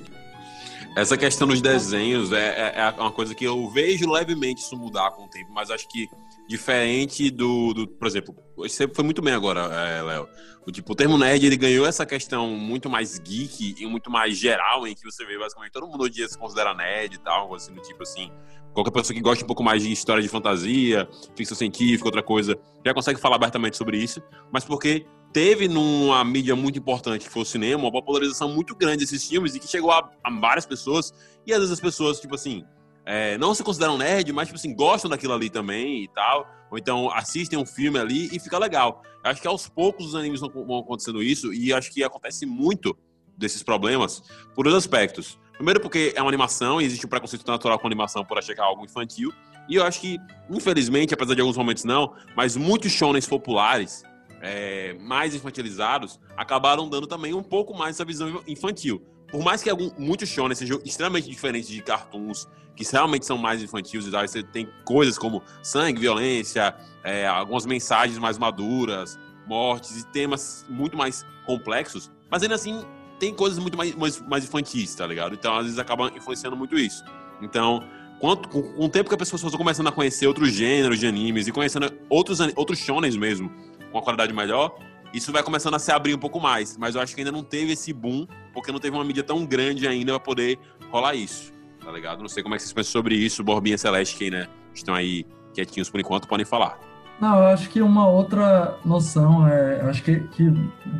[0.94, 5.10] essa questão dos desenhos é, é- é uma coisa que eu vejo levemente isso mudar
[5.12, 6.08] com o tempo, mas acho que
[6.48, 10.28] diferente do, do por exemplo, você foi muito bem agora, é, Léo.
[10.66, 14.36] O tipo, o termo nerd ele ganhou essa questão muito mais geek e muito mais
[14.36, 17.74] geral, em que você vê basicamente todo mundo hoje se considera nerd e tal, assim,
[17.74, 18.30] do tipo assim.
[18.72, 22.58] Qualquer pessoa que gosta um pouco mais de história de fantasia, ficção científica, outra coisa,
[22.84, 27.42] já consegue falar abertamente sobre isso, mas porque teve numa mídia muito importante que foi
[27.42, 31.12] o cinema, uma popularização muito grande desses filmes e que chegou a, a várias pessoas,
[31.46, 32.64] e às vezes as pessoas, tipo assim,
[33.06, 36.78] é, não se consideram nerd, mas, tipo assim, gostam daquilo ali também e tal, ou
[36.78, 39.02] então assistem um filme ali e fica legal.
[39.22, 42.96] Acho que aos poucos os animes vão, acontecendo isso, e acho que acontece muito
[43.36, 44.22] desses problemas
[44.54, 45.38] por dois aspectos.
[45.54, 48.60] Primeiro porque é uma animação e existe um preconceito natural com animação por achar que
[48.60, 49.32] é algo infantil,
[49.68, 50.18] e eu acho que,
[50.50, 54.02] infelizmente, apesar de alguns momentos não, mas muitos shonens populares,
[54.42, 59.02] é, mais infantilizados, acabaram dando também um pouco mais essa visão infantil.
[59.34, 63.60] Por mais que algum, muitos shonen sejam extremamente diferentes de cartoons, que realmente são mais
[63.60, 70.02] infantis e tal, você tem coisas como sangue, violência, é, algumas mensagens mais maduras, mortes
[70.02, 72.84] e temas muito mais complexos, mas ainda assim
[73.18, 75.34] tem coisas muito mais, mais, mais infantis, tá ligado?
[75.34, 77.02] Então, às vezes, acaba influenciando muito isso.
[77.42, 77.82] Então,
[78.20, 81.08] quanto, com, com o tempo que as pessoas estão começando a conhecer outros gêneros de
[81.08, 83.50] animes e conhecendo outros, outros shonens mesmo,
[83.90, 84.78] com uma qualidade melhor,
[85.12, 86.76] isso vai começando a se abrir um pouco mais.
[86.76, 89.44] Mas eu acho que ainda não teve esse boom, porque não teve uma mídia tão
[89.44, 90.58] grande ainda pra poder
[90.90, 91.52] rolar isso,
[91.84, 92.20] tá ligado?
[92.20, 95.26] Não sei como é que vocês pensam sobre isso, Borbinha Celeste, que né, estão aí
[95.52, 96.78] quietinhos por enquanto, podem falar.
[97.20, 100.52] Não, eu acho que uma outra noção, é, eu acho que, que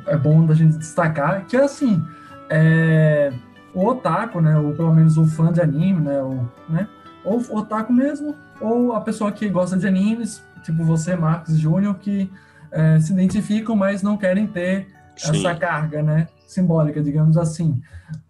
[0.07, 2.03] é bom da gente destacar, que é assim,
[2.49, 3.33] é,
[3.75, 6.89] o otaku, né, ou pelo menos o fã de anime, né, ou, né,
[7.25, 11.97] ou o otaku mesmo, ou a pessoa que gosta de animes, tipo você, Marcos Júnior,
[11.97, 12.31] que
[12.71, 14.87] é, se identificam, mas não querem ter
[15.17, 17.83] essa carga, né, simbólica, digamos assim.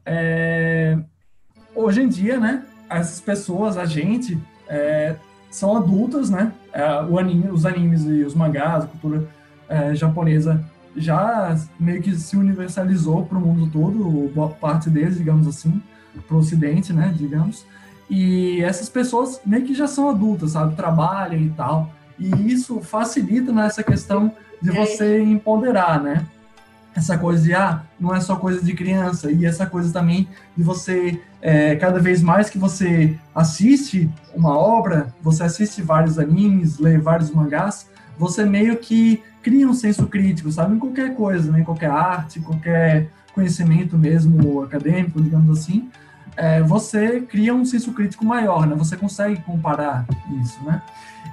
[0.04, 0.98] É,
[1.74, 5.16] hoje em dia, né, essas pessoas, a gente, é,
[5.50, 9.28] são adultas, né, é, o anime, os animes e os mangás, a cultura
[9.68, 10.64] é, japonesa
[10.96, 15.82] já meio que se universalizou para o mundo todo, boa parte deles, digamos assim,
[16.26, 17.66] para o ocidente, né, digamos.
[18.08, 21.90] E essas pessoas meio que já são adultas, sabe, trabalham e tal.
[22.18, 24.32] E isso facilita nessa questão
[24.62, 26.24] de você empoderar, né?
[26.94, 30.62] Essa coisa de, ah, não é só coisa de criança, e essa coisa também de
[30.62, 36.96] você, é, cada vez mais que você assiste uma obra, você assiste vários animes, lê
[36.98, 40.76] vários mangás, você meio que cria um senso crítico, sabe?
[40.76, 41.60] Em qualquer coisa, né?
[41.60, 45.90] Em qualquer arte, qualquer conhecimento mesmo acadêmico, digamos assim,
[46.36, 48.74] é, você cria um senso crítico maior, né?
[48.76, 50.06] Você consegue comparar
[50.40, 50.80] isso, né?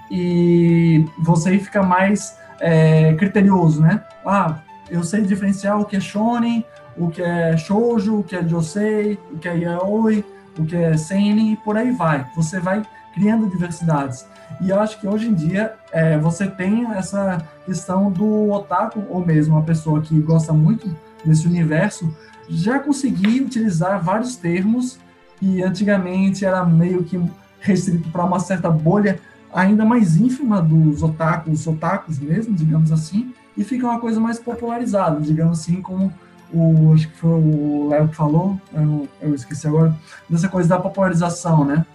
[0.10, 4.04] E você fica mais é, criterioso, né?
[4.26, 4.60] Ah,
[4.92, 6.66] eu sei diferenciar o que é shonen,
[6.98, 10.26] o que é shoujo, o que é josei, o que é yaoi,
[10.60, 12.28] o que é seinen e por aí vai.
[12.36, 14.26] Você vai criando diversidades.
[14.60, 19.26] E eu acho que hoje em dia é, você tem essa questão do otaku, ou
[19.26, 22.14] mesmo uma pessoa que gosta muito desse universo,
[22.50, 25.00] já conseguir utilizar vários termos
[25.40, 27.20] que antigamente era meio que
[27.60, 29.20] restrito para uma certa bolha
[29.54, 35.20] ainda mais ínfima dos otakus, otakus mesmo, digamos assim, e fica uma coisa mais popularizada,
[35.20, 36.12] digamos assim, como
[36.54, 39.96] o, acho que foi o Léo que falou, eu, eu esqueci agora,
[40.30, 41.86] dessa coisa da popularização, né?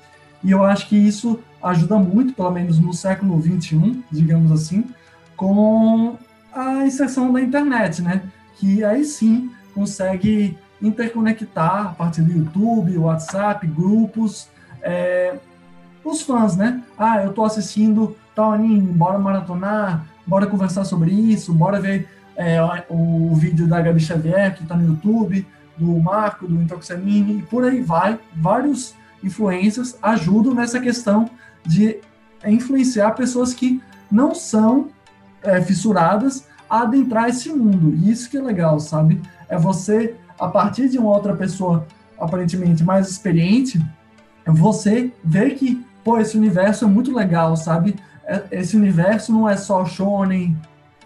[0.43, 4.85] E eu acho que isso ajuda muito, pelo menos no século XXI, digamos assim,
[5.37, 6.17] com
[6.53, 8.23] a inserção da internet, né?
[8.57, 14.49] Que aí sim consegue interconectar a partir do YouTube, WhatsApp, grupos,
[14.83, 15.35] é,
[16.05, 16.83] os fãs, né?
[16.97, 22.59] Ah, eu tô assistindo tal anime, bora maratonar, bora conversar sobre isso, bora ver é,
[22.89, 27.43] o vídeo da Gabi Xavier, que tá no YouTube, do Marco, do Intox Anime, e
[27.43, 28.19] por aí vai.
[28.35, 31.31] Vários influências ajudam nessa questão
[31.65, 31.99] de
[32.45, 34.89] influenciar pessoas que não são
[35.43, 37.95] é, fissuradas a adentrar esse mundo.
[37.95, 39.21] E isso que é legal, sabe?
[39.49, 41.87] É você, a partir de uma outra pessoa
[42.19, 43.81] aparentemente mais experiente,
[44.47, 47.97] você ver que, pô, esse universo é muito legal, sabe?
[48.27, 50.57] É- esse universo não é só shonen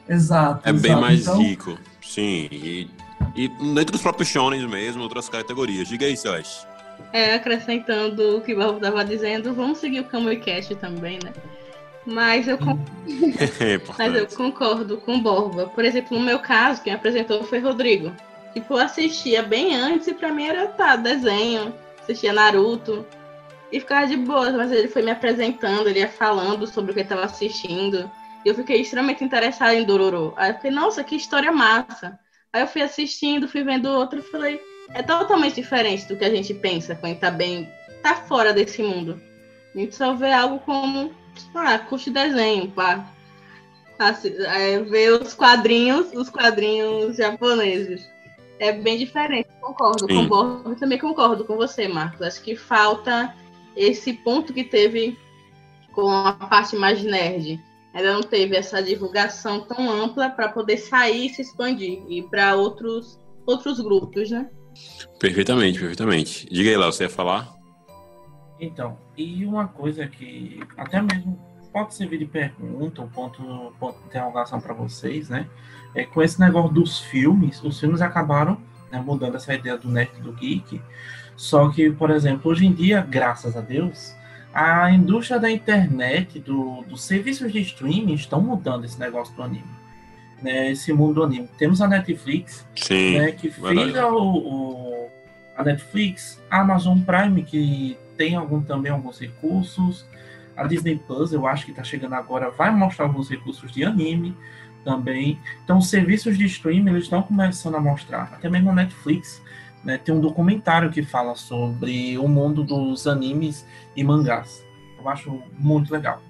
[0.09, 0.69] exato.
[0.69, 1.01] É bem exato.
[1.01, 1.79] mais Então, rico.
[2.03, 2.49] Sim.
[2.51, 2.89] E,
[3.37, 5.87] e dentro dos próprios shonens mesmo, outras categorias.
[5.89, 6.67] Diga aí, Celeste.
[7.13, 11.33] É, acrescentando o que o Barro estava dizendo, vamos seguir o Kamui Cast também, né?
[12.07, 12.79] Mas eu, con-
[13.39, 15.67] É mas eu concordo com o Borba.
[15.67, 18.13] Por exemplo, no meu caso, quem apresentou foi Rodrigo.
[18.55, 23.07] Tipo, eu assistia bem antes e pra mim era, tá, desenho, assistia Naruto.
[23.73, 27.01] E ficava de boa, mas ele foi me apresentando, ele ia falando sobre o que
[27.01, 28.11] ele tava assistindo.
[28.45, 30.33] E eu fiquei extremamente interessada em Dororo.
[30.37, 32.19] Aí eu fiquei, nossa, que história massa.
[32.53, 34.61] Aí eu fui assistindo, fui vendo outro e falei,
[34.93, 37.69] é totalmente diferente do que a gente pensa quando tá bem,
[38.03, 39.21] tá fora desse mundo.
[39.75, 41.15] A gente só vê algo como,
[41.55, 43.07] ah, curte desenho, pá.
[44.01, 48.09] É, ver os quadrinhos, os quadrinhos japoneses.
[48.59, 50.25] É bem diferente, concordo com Sim.
[50.25, 52.23] o Borges, também concordo com você, Marcos.
[52.23, 53.35] Acho que falta
[53.77, 55.19] esse ponto que teve
[55.93, 57.61] com a parte mais nerd.
[57.93, 62.55] Ainda não teve essa divulgação tão ampla para poder sair e se expandir e para
[62.55, 64.49] outros outros grupos, né?
[65.19, 66.47] Perfeitamente, perfeitamente.
[66.51, 67.53] Diga aí, Léo, você ia falar?
[68.61, 71.39] Então, e uma coisa que até mesmo
[71.73, 75.49] pode servir de pergunta, um ponto, ponto de interrogação para vocês, né?
[75.95, 80.11] É com esse negócio dos filmes, os filmes acabaram né, mudando essa ideia do nerd
[80.19, 80.81] e do geek.
[81.41, 84.15] Só que, por exemplo, hoje em dia, graças a Deus,
[84.53, 89.65] a indústria da internet, do, dos serviços de streaming estão mudando esse negócio do anime.
[90.43, 91.49] Né, esse mundo do anime.
[91.57, 93.19] Temos a Netflix, Sim.
[93.19, 95.09] né, que fez o, o-
[95.57, 100.05] a Netflix, a Amazon Prime, que tem algum, também alguns recursos,
[100.55, 104.37] a Disney Plus, eu acho que está chegando agora, vai mostrar alguns recursos de anime
[104.85, 105.39] também.
[105.65, 109.41] Então, os serviços de streaming eles estão começando a mostrar, até mesmo a Netflix.
[109.83, 113.67] Né, tem um documentário que fala sobre o mundo dos animes
[113.97, 114.63] e mangás.
[114.99, 116.21] Eu acho muito legal.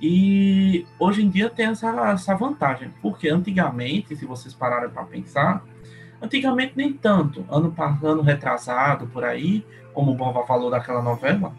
[0.00, 5.64] E hoje em dia tem essa, essa vantagem, porque antigamente, se vocês pararem para pensar,
[6.22, 11.52] antigamente nem tanto, ano, pa- ano retrasado por aí, como o Bova falou daquela novela,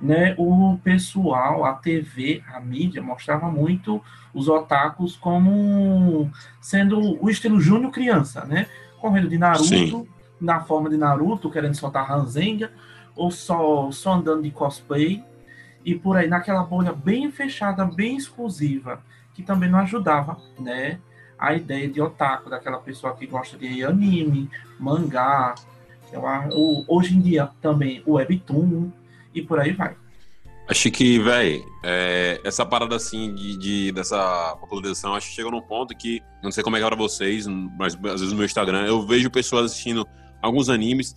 [0.00, 4.02] né, o pessoal, a TV, a mídia mostrava muito
[4.34, 8.66] os otakus como sendo o estilo Júnior criança, né?
[9.00, 10.08] Correndo de Naruto, Sim.
[10.40, 12.70] Na forma de Naruto, querendo soltar Ranzenga,
[13.14, 15.24] ou só, só andando de cosplay,
[15.84, 19.00] e por aí, naquela bolha bem fechada, bem exclusiva,
[19.34, 20.98] que também não ajudava, né?
[21.38, 25.54] A ideia de otaku, daquela pessoa que gosta de anime, mangá,
[26.14, 28.90] a- o- hoje em dia também o webtoon,
[29.34, 29.94] e por aí vai.
[30.68, 35.60] Acho que, véi, é, essa parada assim de, de- dessa popularização, acho que chegou num
[35.62, 38.46] ponto que, não sei como é que é pra vocês, mas às vezes no meu
[38.46, 40.04] Instagram, eu vejo pessoas assistindo
[40.46, 41.14] alguns animes,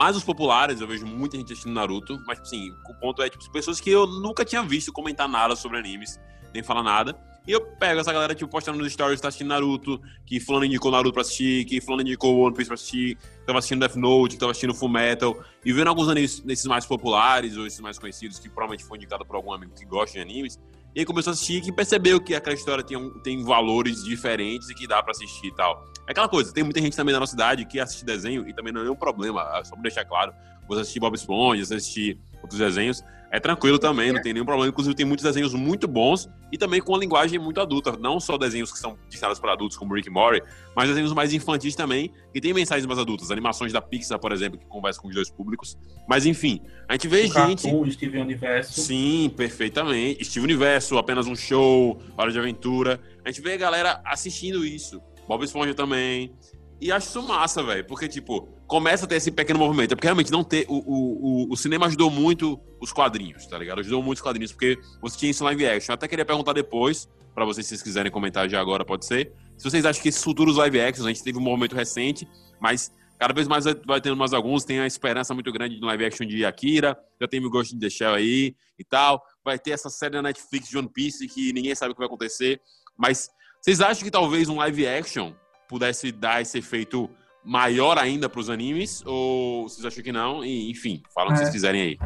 [0.00, 3.28] mais os populares, eu vejo muita gente assistindo Naruto, mas tipo assim, o ponto é,
[3.28, 6.18] tipo, pessoas que eu nunca tinha visto comentar nada sobre animes,
[6.54, 7.14] nem falar nada.
[7.46, 10.90] E eu pego essa galera, tipo, postando nos stories, tá assistindo Naruto, que fulano indicou
[10.90, 14.34] Naruto pra assistir, que fulano indicou One Piece pra assistir, que tava assistindo Death Note,
[14.34, 17.98] que tava assistindo Full Metal, e vendo alguns animes desses mais populares, ou esses mais
[17.98, 20.58] conhecidos, que provavelmente foi indicado por algum amigo que gosta de animes,
[20.94, 24.68] e aí começou a assistir e percebeu que aquela história tem, um- tem valores diferentes
[24.70, 25.84] e que dá pra assistir e tal.
[26.06, 28.72] É aquela coisa, tem muita gente também na nossa cidade que assiste desenho e também
[28.72, 30.32] não é nenhum problema, ah, só pra deixar claro,
[30.68, 34.68] você assistir Bob Esponja, você assistir outros desenhos, é tranquilo também, não tem nenhum problema.
[34.68, 37.96] Inclusive, tem muitos desenhos muito bons e também com uma linguagem muito adulta.
[37.96, 40.42] Não só desenhos que são destinados para adultos, como Rick and Morty,
[40.74, 43.30] mas desenhos mais infantis também, que tem mensagens mais adultas.
[43.30, 45.78] Animações da Pixar, por exemplo, que conversam com os dois públicos.
[46.08, 47.32] Mas, enfim, a gente vê O gente.
[47.62, 48.80] Cartoon, o Steven Universo.
[48.80, 50.24] Sim, perfeitamente.
[50.24, 53.00] Steve Universo, apenas um show, Hora de Aventura.
[53.24, 55.00] A gente vê a galera assistindo isso.
[55.28, 56.34] Bob Esponja também.
[56.80, 57.86] E acho isso massa, velho.
[57.86, 59.92] Porque, tipo, começa a ter esse pequeno movimento.
[59.92, 60.66] É porque realmente não ter.
[60.68, 63.80] O, o, o, o cinema ajudou muito os quadrinhos, tá ligado?
[63.80, 65.92] Ajudou muito os quadrinhos, porque você tinha isso live action.
[65.92, 69.32] Eu até queria perguntar depois, pra vocês, se vocês quiserem comentar já agora, pode ser.
[69.56, 72.26] Se vocês acham que esses futuros live actions, a gente teve um movimento recente,
[72.60, 74.64] mas cada vez mais vai, tendo mais alguns.
[74.64, 77.78] Tem a esperança muito grande no live action de Akira, já tem o Ghost in
[77.78, 79.22] the Shell aí e tal.
[79.44, 82.06] Vai ter essa série na Netflix de One Piece que ninguém sabe o que vai
[82.06, 82.60] acontecer.
[82.96, 83.28] Mas
[83.60, 85.32] vocês acham que talvez um live action
[85.68, 87.10] pudesse dar esse efeito
[87.44, 89.02] maior ainda para os animes?
[89.04, 90.42] Ou vocês acham que não?
[90.42, 91.44] E, enfim, falam o que É.
[91.44, 91.98] vocês quiserem aí.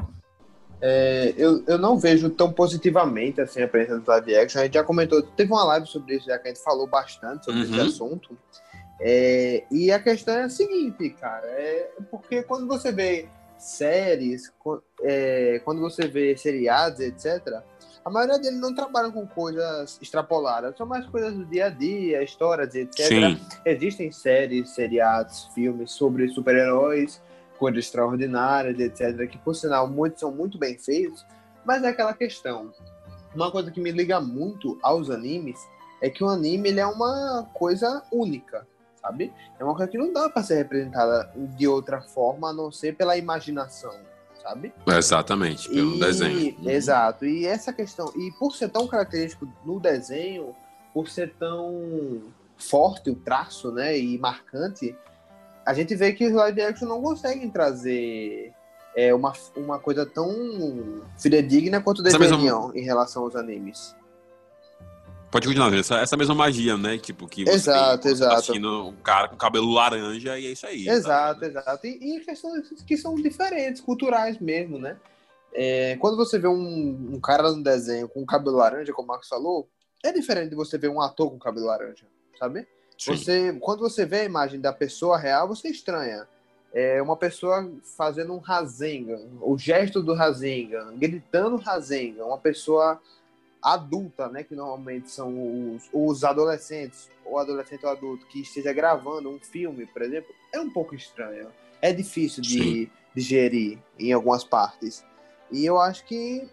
[0.86, 4.60] É, eu, eu não vejo tão positivamente assim a presença do live action.
[4.60, 7.46] A gente já comentou, teve uma live sobre isso, já que a gente falou bastante
[7.46, 7.70] sobre Uhum.
[7.70, 8.36] esse assunto.
[9.00, 13.26] É, e a questão é a seguinte, cara, é porque quando você vê
[13.58, 14.52] séries,
[15.02, 17.62] é, quando você vê seriados, etc.,
[18.04, 22.22] a maioria deles não trabalham com coisas extrapoladas, são mais coisas do dia a dia,
[22.22, 23.06] histórias, etc.
[23.06, 27.22] Sim, Existem séries, seriados, filmes sobre super-heróis,
[27.58, 31.24] coisas extraordinárias, etc., que por sinal muitos são muito bem feitos,
[31.64, 32.72] mas é aquela questão.
[33.34, 35.58] uma coisa que me liga muito aos animes
[36.00, 38.66] é que o anime ele é uma coisa única,
[39.00, 39.32] sabe?
[39.58, 42.94] É uma coisa que não dá para ser representada de outra forma a não ser
[42.96, 43.92] pela imaginação,
[44.42, 44.72] sabe?
[44.86, 46.56] Exatamente, pelo E- desenho.
[46.70, 47.24] Exato.
[47.24, 50.54] E essa questão, e por ser tão característico no desenho,
[50.92, 52.22] por ser tão
[52.56, 54.96] forte o traço, né, e marcante,
[55.66, 58.52] a gente vê que os live action não conseguem trazer
[58.96, 63.94] é, uma, uma coisa tão fidedigna quanto Essa mesma- deveriam em relação aos animes.
[65.30, 66.96] Pode continuar, essa, essa mesma magia, né?
[66.96, 68.34] Tipo, que você Exato, tem, tá exato.
[68.34, 70.88] assistindo um cara com cabelo laranja e é isso aí.
[70.88, 71.46] Exato, tá?
[71.46, 71.86] exato.
[71.88, 74.96] E, e questões que são diferentes, culturais mesmo, né?
[75.52, 79.28] É, quando você vê um, um cara no desenho com cabelo laranja, como o Marcos
[79.28, 79.68] falou,
[80.04, 82.06] é diferente de você ver um ator com cabelo laranja,
[82.38, 82.64] sabe?
[82.98, 83.16] Sim.
[83.16, 86.26] Você, quando você vê a imagem da pessoa real, você estranha.
[86.72, 93.00] É uma pessoa fazendo um Rasengan, o gesto do Rasengan, gritando Rasengan, uma pessoa
[93.62, 99.30] adulta, né, que normalmente são os, os adolescentes, ou adolescente ou adulto, que esteja gravando
[99.30, 101.48] um filme, por exemplo, é um pouco estranho.
[101.80, 105.04] É difícil de digerir em algumas partes.
[105.50, 106.48] E eu acho que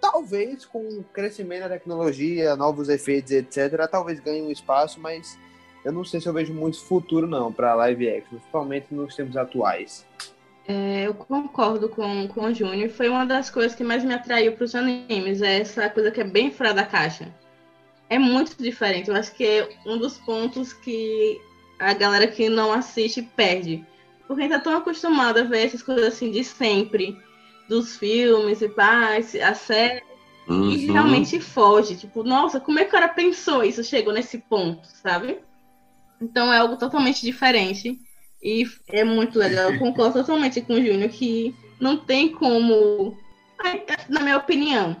[0.00, 5.38] talvez com o crescimento da tecnologia, novos efeitos, etc., talvez ganhe um espaço, mas
[5.84, 9.36] eu não sei se eu vejo muito futuro não para live action, principalmente nos tempos
[9.36, 10.06] atuais.
[10.66, 12.88] É, eu concordo com, com o Júnior.
[12.88, 15.42] Foi uma das coisas que mais me atraiu para os animes.
[15.42, 17.28] É essa coisa que é bem fora da caixa.
[18.08, 19.10] É muito diferente.
[19.10, 21.38] Eu acho que é um dos pontos que
[21.78, 23.84] a galera que não assiste perde.
[24.26, 27.18] Porque a gente tá tão acostumado a ver essas coisas assim de sempre.
[27.68, 30.02] Dos filmes e pá, a série.
[30.48, 30.70] Uhum.
[30.70, 31.94] E realmente foge.
[31.94, 33.84] Tipo, nossa, como é que o cara pensou isso?
[33.84, 35.43] Chegou nesse ponto, sabe?
[36.24, 38.00] Então é algo totalmente diferente.
[38.42, 39.72] E é muito legal.
[39.72, 43.16] Eu concordo totalmente com o Júnior que não tem como.
[44.08, 44.96] Na minha opinião,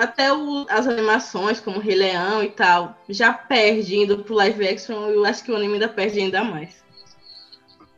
[0.00, 5.08] até o- as animações, como Rei Leão e tal, já perde indo pro live action.
[5.08, 6.84] Eu acho que o anime ainda perde ainda mais.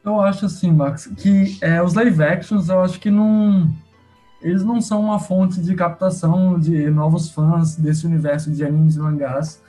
[0.04, 3.70] Eu acho assim, Max, que é, os live actions, eu acho que não.
[4.40, 9.00] Eles não são uma fonte de captação de novos fãs desse universo de animes e
[9.00, 9.60] mangás.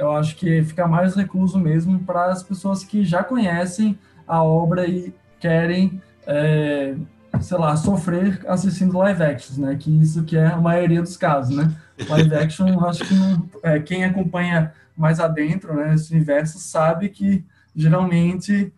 [0.00, 4.88] Eu acho que fica mais recluso mesmo para as pessoas que já conhecem a obra
[4.88, 6.94] e querem, é,
[7.38, 9.76] sei lá, sofrer assistindo live actions, né?
[9.78, 11.70] Que isso que é a maioria dos casos, né?
[12.08, 17.10] Live action, eu acho que não, é, quem acompanha mais adentro, né, esse universo, sabe
[17.10, 17.44] que
[17.76, 18.72] geralmente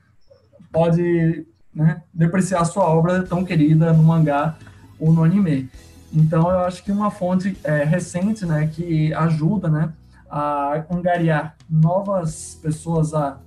[0.72, 4.56] pode né, depreciar sua obra tão querida no mangá
[4.98, 5.70] ou no anime.
[6.12, 9.92] Então, eu acho que uma fonte é, recente, né, que ajuda, né,
[10.32, 13.38] a angariar novas pessoas a,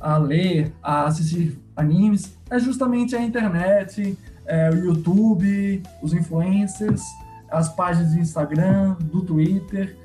[0.00, 7.02] a ler, a assistir animes, é justamente a internet, é, o YouTube, os influencers,
[7.50, 9.96] as páginas do Instagram, do Twitter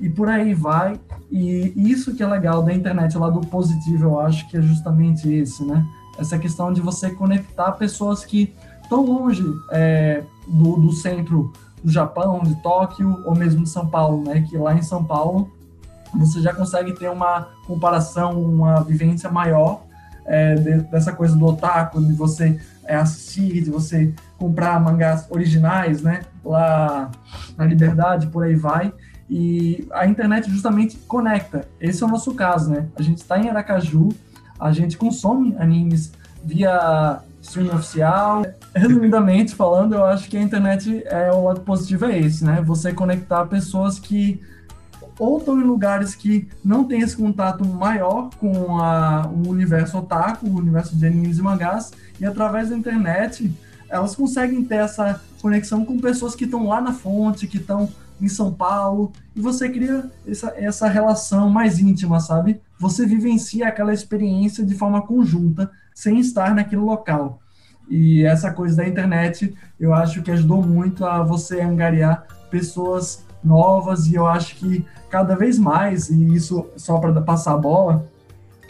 [0.00, 0.98] e por aí vai.
[1.30, 5.30] E isso que é legal da internet, o lado positivo, eu acho que é justamente
[5.30, 5.86] esse, né?
[6.18, 11.52] Essa questão de você conectar pessoas que estão longe é, do, do centro
[11.84, 14.40] do Japão, de Tóquio, ou mesmo de São Paulo, né?
[14.48, 15.57] Que lá em São Paulo
[16.14, 19.82] você já consegue ter uma comparação, uma vivência maior
[20.24, 26.02] é, de- dessa coisa do otaku, de você é, assistir, de você comprar mangás originais,
[26.02, 26.22] né?
[26.44, 27.10] Lá
[27.56, 28.92] na Liberdade, por aí vai.
[29.28, 31.66] E a internet justamente conecta.
[31.80, 32.86] Esse é o nosso caso, né?
[32.96, 34.08] A gente está em Aracaju,
[34.58, 38.42] a gente consome animes via streaming oficial.
[38.74, 42.62] Resumidamente falando, eu acho que a internet é o lado positivo é esse, né?
[42.64, 44.40] Você conectar pessoas que
[45.18, 50.46] ou estão em lugares que não tem esse contato maior com a, o universo otaku,
[50.46, 53.52] o universo de animes e mangás, e através da internet
[53.88, 57.88] elas conseguem ter essa conexão com pessoas que estão lá na fonte, que estão
[58.20, 62.60] em São Paulo, e você cria essa, essa relação mais íntima, sabe?
[62.78, 67.40] Você vivencia aquela experiência de forma conjunta, sem estar naquele local.
[67.88, 74.06] E essa coisa da internet, eu acho que ajudou muito a você angariar pessoas novas,
[74.06, 78.06] e eu acho que cada vez mais, e isso só para passar a bola,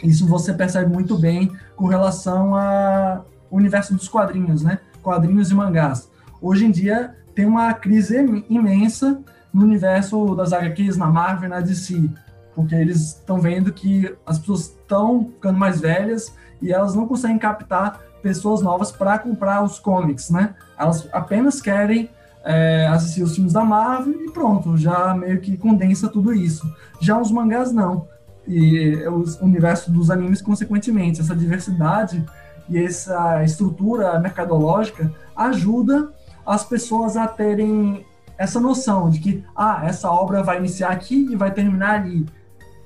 [0.03, 4.79] isso você percebe muito bem com relação ao universo dos quadrinhos, né?
[5.03, 6.09] Quadrinhos e mangás.
[6.41, 9.19] Hoje em dia tem uma crise im- imensa
[9.53, 12.09] no universo das HQs na Marvel na DC,
[12.55, 17.37] porque eles estão vendo que as pessoas estão ficando mais velhas e elas não conseguem
[17.37, 20.53] captar pessoas novas para comprar os comics, né?
[20.77, 22.09] Elas apenas querem
[22.49, 26.67] é, assistir os filmes da Marvel e pronto, já meio que condensa tudo isso.
[26.99, 28.07] Já os mangás não.
[28.47, 32.25] E o universo dos animes, consequentemente, essa diversidade
[32.67, 36.11] e essa estrutura mercadológica ajuda
[36.43, 38.03] as pessoas a terem
[38.35, 42.25] essa noção de que, ah, essa obra vai iniciar aqui e vai terminar ali.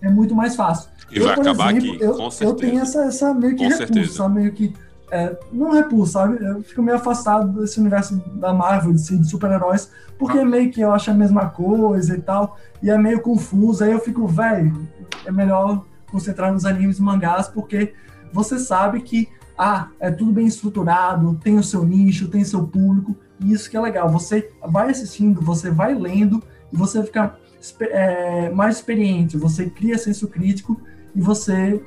[0.01, 0.89] É muito mais fácil.
[1.09, 2.57] E vai acabar aqui, eu, com eu certeza.
[2.57, 4.35] tenho essa, essa meio que Com sabe?
[4.35, 4.73] meio que.
[5.13, 6.43] É, não repulsa, sabe?
[6.43, 10.45] Eu fico meio afastado desse universo da Marvel, de, de super-heróis, porque Ah.
[10.45, 13.83] meio que eu acho a mesma coisa e tal, e é meio confuso.
[13.83, 14.87] Aí eu fico, velho,
[15.23, 17.93] é melhor concentrar nos animes e mangás, porque
[18.31, 23.15] você sabe que, ah, é tudo bem estruturado, tem o seu nicho, tem seu público,
[23.39, 24.09] e isso que é legal.
[24.09, 26.41] Você vai assistindo, você vai lendo,
[26.71, 27.35] e você fica
[27.81, 30.81] é, mais experiente, você cria senso crítico
[31.15, 31.79] e você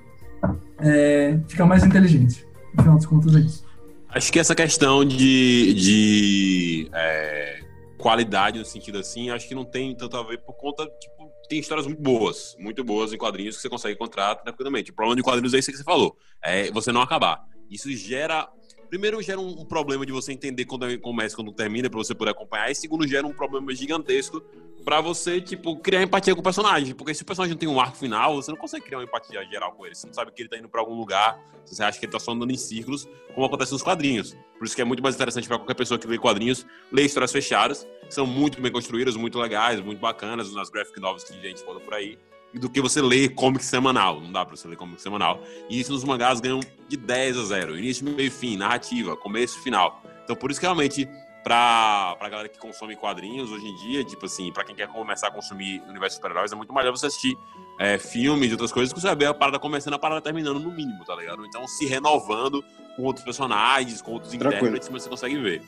[0.78, 2.45] é, fica mais inteligente.
[2.76, 3.64] No final das contas, é isso.
[4.08, 7.60] Acho que essa questão de, de é,
[7.98, 11.58] qualidade no sentido assim, acho que não tem tanto a ver por conta, tipo, tem
[11.58, 14.90] histórias muito boas, muito boas em quadrinhos que você consegue encontrar tranquilamente.
[14.90, 17.44] O problema de quadrinhos é isso que você falou, é você não acabar.
[17.70, 18.48] Isso gera,
[18.88, 22.14] primeiro gera um, um problema de você entender quando começa e quando termina, pra você
[22.14, 24.42] poder acompanhar, e segundo gera um problema gigantesco
[24.87, 27.80] pra você, tipo, criar empatia com o personagem, porque se o personagem não tem um
[27.80, 30.41] arco final, você não consegue criar uma empatia geral com ele, você não sabe que
[30.41, 33.09] ele tá indo pra algum lugar, você acha que ele tá só andando em círculos,
[33.34, 34.37] como acontece nos quadrinhos.
[34.57, 37.32] Por isso que é muito mais interessante para qualquer pessoa que lê quadrinhos, ler histórias
[37.32, 41.43] fechadas, que são muito bem construídas, muito legais, muito bacanas, nas graphic novels que a
[41.43, 42.16] gente conta por aí,
[42.55, 44.20] do que você ler comic semanal.
[44.20, 45.43] Não dá para você ler comic semanal.
[45.68, 47.76] E isso nos mangás ganham de 10 a 0.
[47.76, 50.01] Início, meio e fim, narrativa, começo e final.
[50.22, 51.09] Então por isso que realmente
[51.47, 55.28] pra, pra galera que consome quadrinhos hoje em dia, tipo assim, pra quem quer começar
[55.28, 57.38] a consumir o universo de super-heróis, é muito melhor você assistir
[57.78, 60.72] é, filmes e outras coisas, que você ver a parada começando a parada terminando no
[60.72, 61.47] mínimo, tá ligado?
[61.47, 62.64] Então se renovando
[62.97, 64.57] com outros personagens, com outros Tranquilo.
[64.57, 65.62] intérpretes, mas você consegue ver.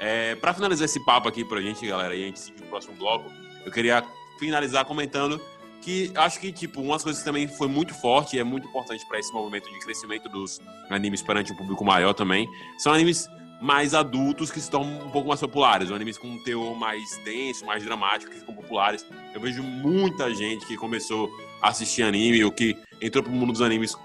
[0.00, 2.96] É, pra finalizar esse papo aqui pra gente, galera, e a gente seguir pro próximo
[2.96, 3.30] bloco,
[3.66, 4.02] eu queria
[4.38, 5.38] finalizar comentando
[5.82, 9.06] que acho que, tipo, umas coisas que também foi muito forte e é muito importante
[9.06, 10.58] pra esse movimento de crescimento dos
[10.88, 12.48] animes perante um público maior também,
[12.78, 13.28] são animes
[13.60, 17.84] mais adultos que tornam um pouco mais populares, animes com um teor mais denso, mais
[17.84, 19.04] dramático, que ficam populares.
[19.34, 21.30] Eu vejo muita gente que começou
[21.60, 23.96] a assistir anime, ou que entrou pro mundo dos animes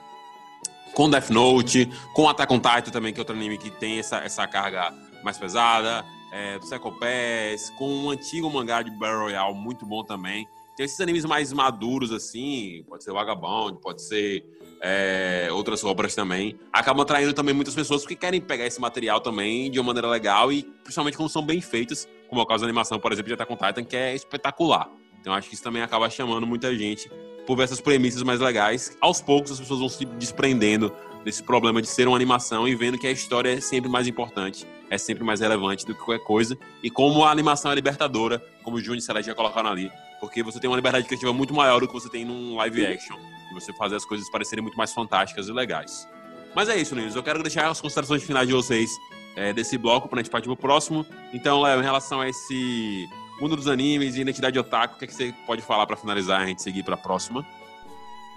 [0.93, 4.17] com Death Note, com Attack on Titan também, que é outro anime que tem essa,
[4.17, 4.93] essa carga
[5.23, 10.47] mais pesada, é, Psycho Pass, com um antigo mangá de Battle Royale muito bom também.
[10.75, 14.43] Tem esses animes mais maduros, assim, pode ser Vagabond, pode ser
[14.85, 19.71] é, outras obras também, acabam atraindo também muitas pessoas que querem pegar esse material também
[19.71, 22.67] de uma maneira legal e principalmente quando são bem feitas, como é o caso da
[22.67, 24.89] animação, por exemplo, de Attack on Titan, que é espetacular.
[25.21, 27.09] Então acho que isso também acaba chamando muita gente
[27.47, 28.97] por ver essas premissas mais legais.
[28.99, 32.97] Aos poucos as pessoas vão se desprendendo desse problema de ser uma animação e vendo
[32.97, 36.57] que a história é sempre mais importante, é sempre mais relevante do que qualquer coisa.
[36.83, 40.43] E como a animação é libertadora, como o Júnior e Celeste já colocaram ali, porque
[40.43, 43.15] você tem uma liberdade criativa muito maior do que você tem num live action.
[43.53, 46.07] Você fazer as coisas parecerem muito mais fantásticas e legais.
[46.55, 47.15] Mas é isso, meninos.
[47.15, 48.91] Eu quero deixar as considerações finais de vocês
[49.35, 51.05] é, desse bloco pra gente partir pro próximo.
[51.33, 55.07] Então, Léo, em relação a esse mundo dos animes e identidade otaku, o que, é
[55.07, 57.45] que você pode falar pra finalizar e a gente seguir pra próxima?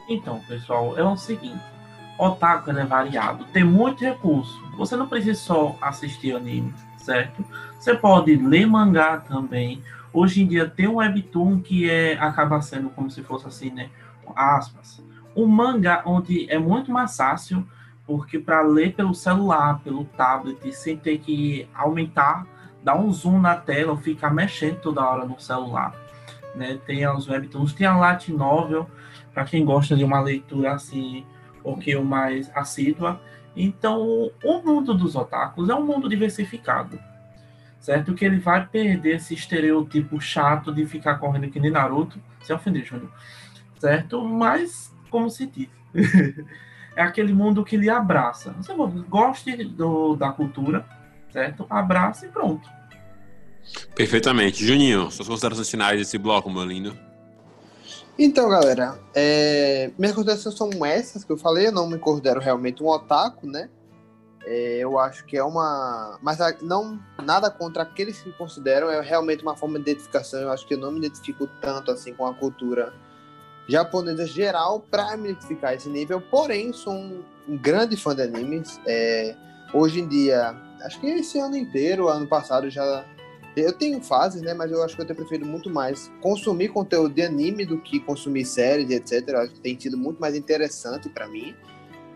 [0.08, 1.62] Então, pessoal, é o seguinte:
[2.18, 4.58] Otaku é variado, tem muito recurso.
[4.76, 7.44] Você não precisa só assistir anime, certo?
[7.78, 9.82] Você pode ler mangá também.
[10.12, 13.90] Hoje em dia tem um webtoon que é acaba sendo como se fosse assim, né?
[14.34, 15.02] Aspas.
[15.37, 17.66] Um mangá onde é muito mais fácil,
[18.07, 22.47] porque para ler pelo celular, pelo tablet, sem ter que aumentar,
[22.82, 25.95] dar um zoom na tela ou ficar mexendo toda hora no celular.
[26.55, 26.78] Né?
[26.87, 28.89] Tem os webtoons, tem a Light Novel,
[29.34, 31.26] para quem gosta de uma leitura assim,
[31.59, 33.20] um pouquinho mais assídua.
[33.55, 36.99] Então, o mundo dos otakus é um mundo diversificado,
[37.80, 38.14] certo?
[38.14, 42.84] Que ele vai perder esse estereotipo chato de ficar correndo que nem Naruto, se ofender,
[42.84, 43.11] Júnior,
[43.78, 44.22] certo?
[44.22, 45.68] Mas, como se diz,
[46.96, 48.52] é aquele mundo que lhe abraça.
[48.52, 48.74] Você
[49.09, 50.84] goste do, da cultura,
[51.32, 51.66] certo?
[51.68, 52.68] Abraça e pronto.
[53.94, 54.64] Perfeitamente.
[54.64, 56.96] Juninho, suas considerações finais desse bloco, meu lindo.
[58.18, 61.66] Então, galera, é, minhas considerações são essas que eu falei.
[61.66, 63.68] Eu não me considero realmente um otaku, né?
[64.46, 66.18] É, eu acho que é uma.
[66.22, 70.40] Mas a- não nada contra aqueles que consideram, é realmente uma forma de identificação.
[70.40, 72.94] Eu acho que eu não me identifico tanto assim com a cultura
[73.68, 76.20] japonesa geral para identificar esse nível.
[76.20, 78.80] Porém, sou um, um grande fã de animes.
[78.86, 79.34] É,
[79.72, 83.04] hoje em dia, acho que esse ano inteiro, ano passado já
[83.56, 84.52] eu tenho fases, né?
[84.52, 87.98] Mas eu acho que eu tenho preferido muito mais consumir conteúdo de anime do que
[87.98, 89.26] consumir séries, etc.
[89.28, 91.54] Eu acho que tem sido muito mais interessante para mim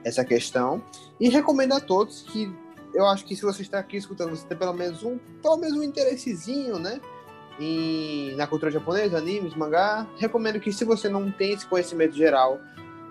[0.05, 0.85] essa questão.
[1.19, 2.53] E recomendo a todos que
[2.93, 5.79] eu acho que se você está aqui escutando, você tem pelo menos um, pelo menos
[5.79, 7.01] um interessezinho, né?
[7.61, 10.07] Em, na cultura japonesa, animes, mangá.
[10.17, 12.59] Recomendo que se você não tem esse conhecimento geral,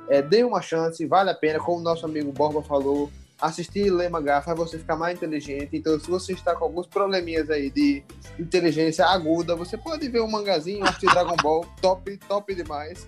[0.09, 1.59] é, dê uma chance, vale a pena.
[1.59, 5.69] Como o nosso amigo Borba falou, assistir e ler mangá faz você ficar mais inteligente.
[5.77, 8.03] Então, se você está com alguns probleminhas aí de
[8.37, 13.07] inteligência aguda, você pode ver um mangazinho, assistir Dragon Ball, top, top demais.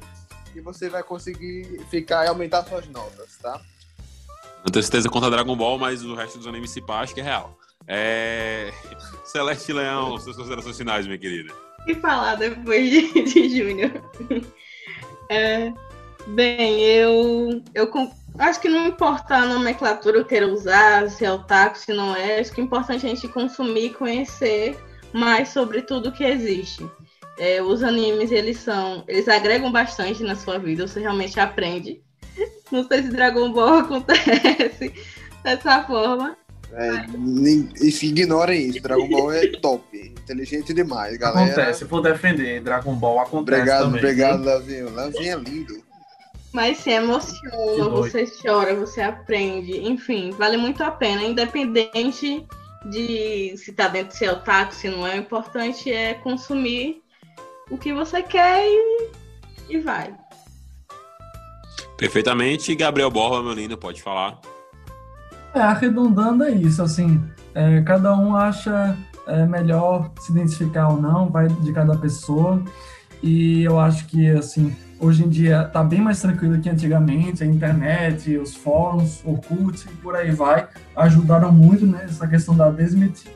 [0.56, 3.60] E você vai conseguir ficar e aumentar suas notas, tá?
[4.64, 7.22] Não tenho certeza contra Dragon Ball, mas o resto dos animes se pá, acho que
[7.22, 7.58] é real.
[7.94, 8.72] É...
[9.26, 11.54] Celeste Leão, suas considerações finais, minha querida.
[11.82, 13.92] O que falar depois de, de Júnior?
[15.30, 15.74] É,
[16.28, 17.92] bem, eu, eu
[18.40, 22.16] acho que não importa a nomenclatura que eu queira usar, se é otaku, se não
[22.16, 24.78] é, acho que é importante a gente consumir e conhecer
[25.14, 26.90] mais sobre tudo que existe.
[27.38, 32.02] É, os animes, eles são, eles agregam bastante na sua vida, você realmente aprende.
[32.72, 34.94] Não sei se Dragon Ball acontece
[35.44, 36.38] dessa forma.
[36.74, 37.06] É,
[38.06, 41.52] ignorem isso, Dragon Ball é top, inteligente demais, galera.
[41.52, 44.96] Acontece, por defender Dragon Ball acontece Obrigado, também, obrigado, Leozinho.
[44.96, 45.84] Leozinho é lindo.
[46.54, 52.46] Mas se emociona, você chora, você aprende, enfim, vale muito a pena, independente
[52.86, 57.02] de se tá dentro se é otaku, se não é, o importante é consumir
[57.70, 59.10] o que você quer e,
[59.70, 60.14] e vai.
[61.98, 64.40] Perfeitamente, Gabriel Borba, meu lindo, pode falar.
[65.54, 67.22] É, arredondando é isso, assim,
[67.54, 68.98] é, cada um acha
[69.28, 72.64] é, melhor se identificar ou não, vai de cada pessoa,
[73.22, 77.46] e eu acho que, assim, hoje em dia tá bem mais tranquilo que antigamente, a
[77.46, 82.72] internet, os fóruns, Orkut e por aí vai, ajudaram muito nessa né, questão da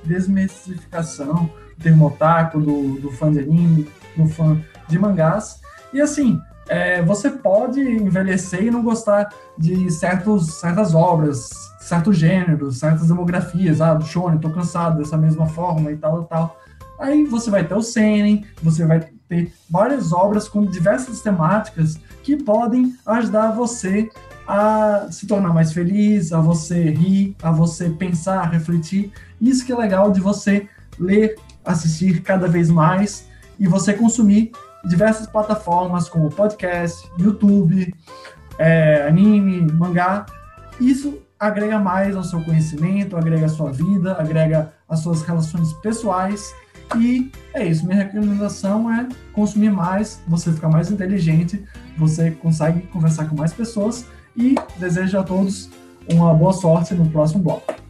[0.04, 4.58] desmistificação do termo otaku, do, do fã de anime, do fã
[4.88, 5.60] de mangás,
[5.94, 11.50] e assim, é, você pode envelhecer e não gostar de certos, certas obras,
[11.80, 13.82] certos gêneros, certas demografias.
[13.82, 16.60] Ah, do Shonen, tô cansado dessa mesma forma e tal, e tal.
[17.00, 22.38] Aí você vai ter o Seinen, você vai ter várias obras com diversas temáticas que
[22.38, 24.10] podem ajudar você
[24.48, 29.12] a se tornar mais feliz, a você rir, a você pensar, refletir.
[29.42, 30.68] Isso que é legal de você
[31.00, 33.28] ler, assistir cada vez mais
[33.60, 34.52] e você consumir
[34.88, 37.94] diversas plataformas como podcast, YouTube,
[38.58, 40.26] é, anime, mangá.
[40.80, 46.54] Isso agrega mais ao seu conhecimento, agrega a sua vida, agrega as suas relações pessoais.
[46.98, 47.86] E é isso.
[47.86, 51.64] Minha recomendação é consumir mais, você ficar mais inteligente,
[51.98, 54.06] você consegue conversar com mais pessoas.
[54.38, 55.70] E desejo a todos
[56.12, 57.85] uma boa sorte no próximo bloco.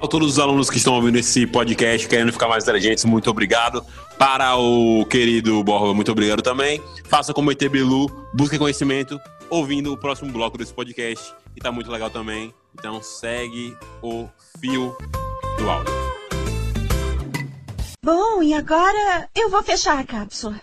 [0.00, 3.84] A todos os alunos que estão ouvindo esse podcast, querendo ficar mais inteligentes, muito obrigado.
[4.16, 6.80] Para o querido Borba, muito obrigado também.
[7.04, 9.20] Faça como ET Bilu, busque conhecimento,
[9.50, 11.34] ouvindo o próximo bloco desse podcast.
[11.56, 12.54] E tá muito legal também.
[12.78, 14.28] Então segue o
[14.60, 14.96] fio
[15.58, 15.92] do áudio.
[18.04, 20.60] Bom, e agora eu vou fechar a cápsula.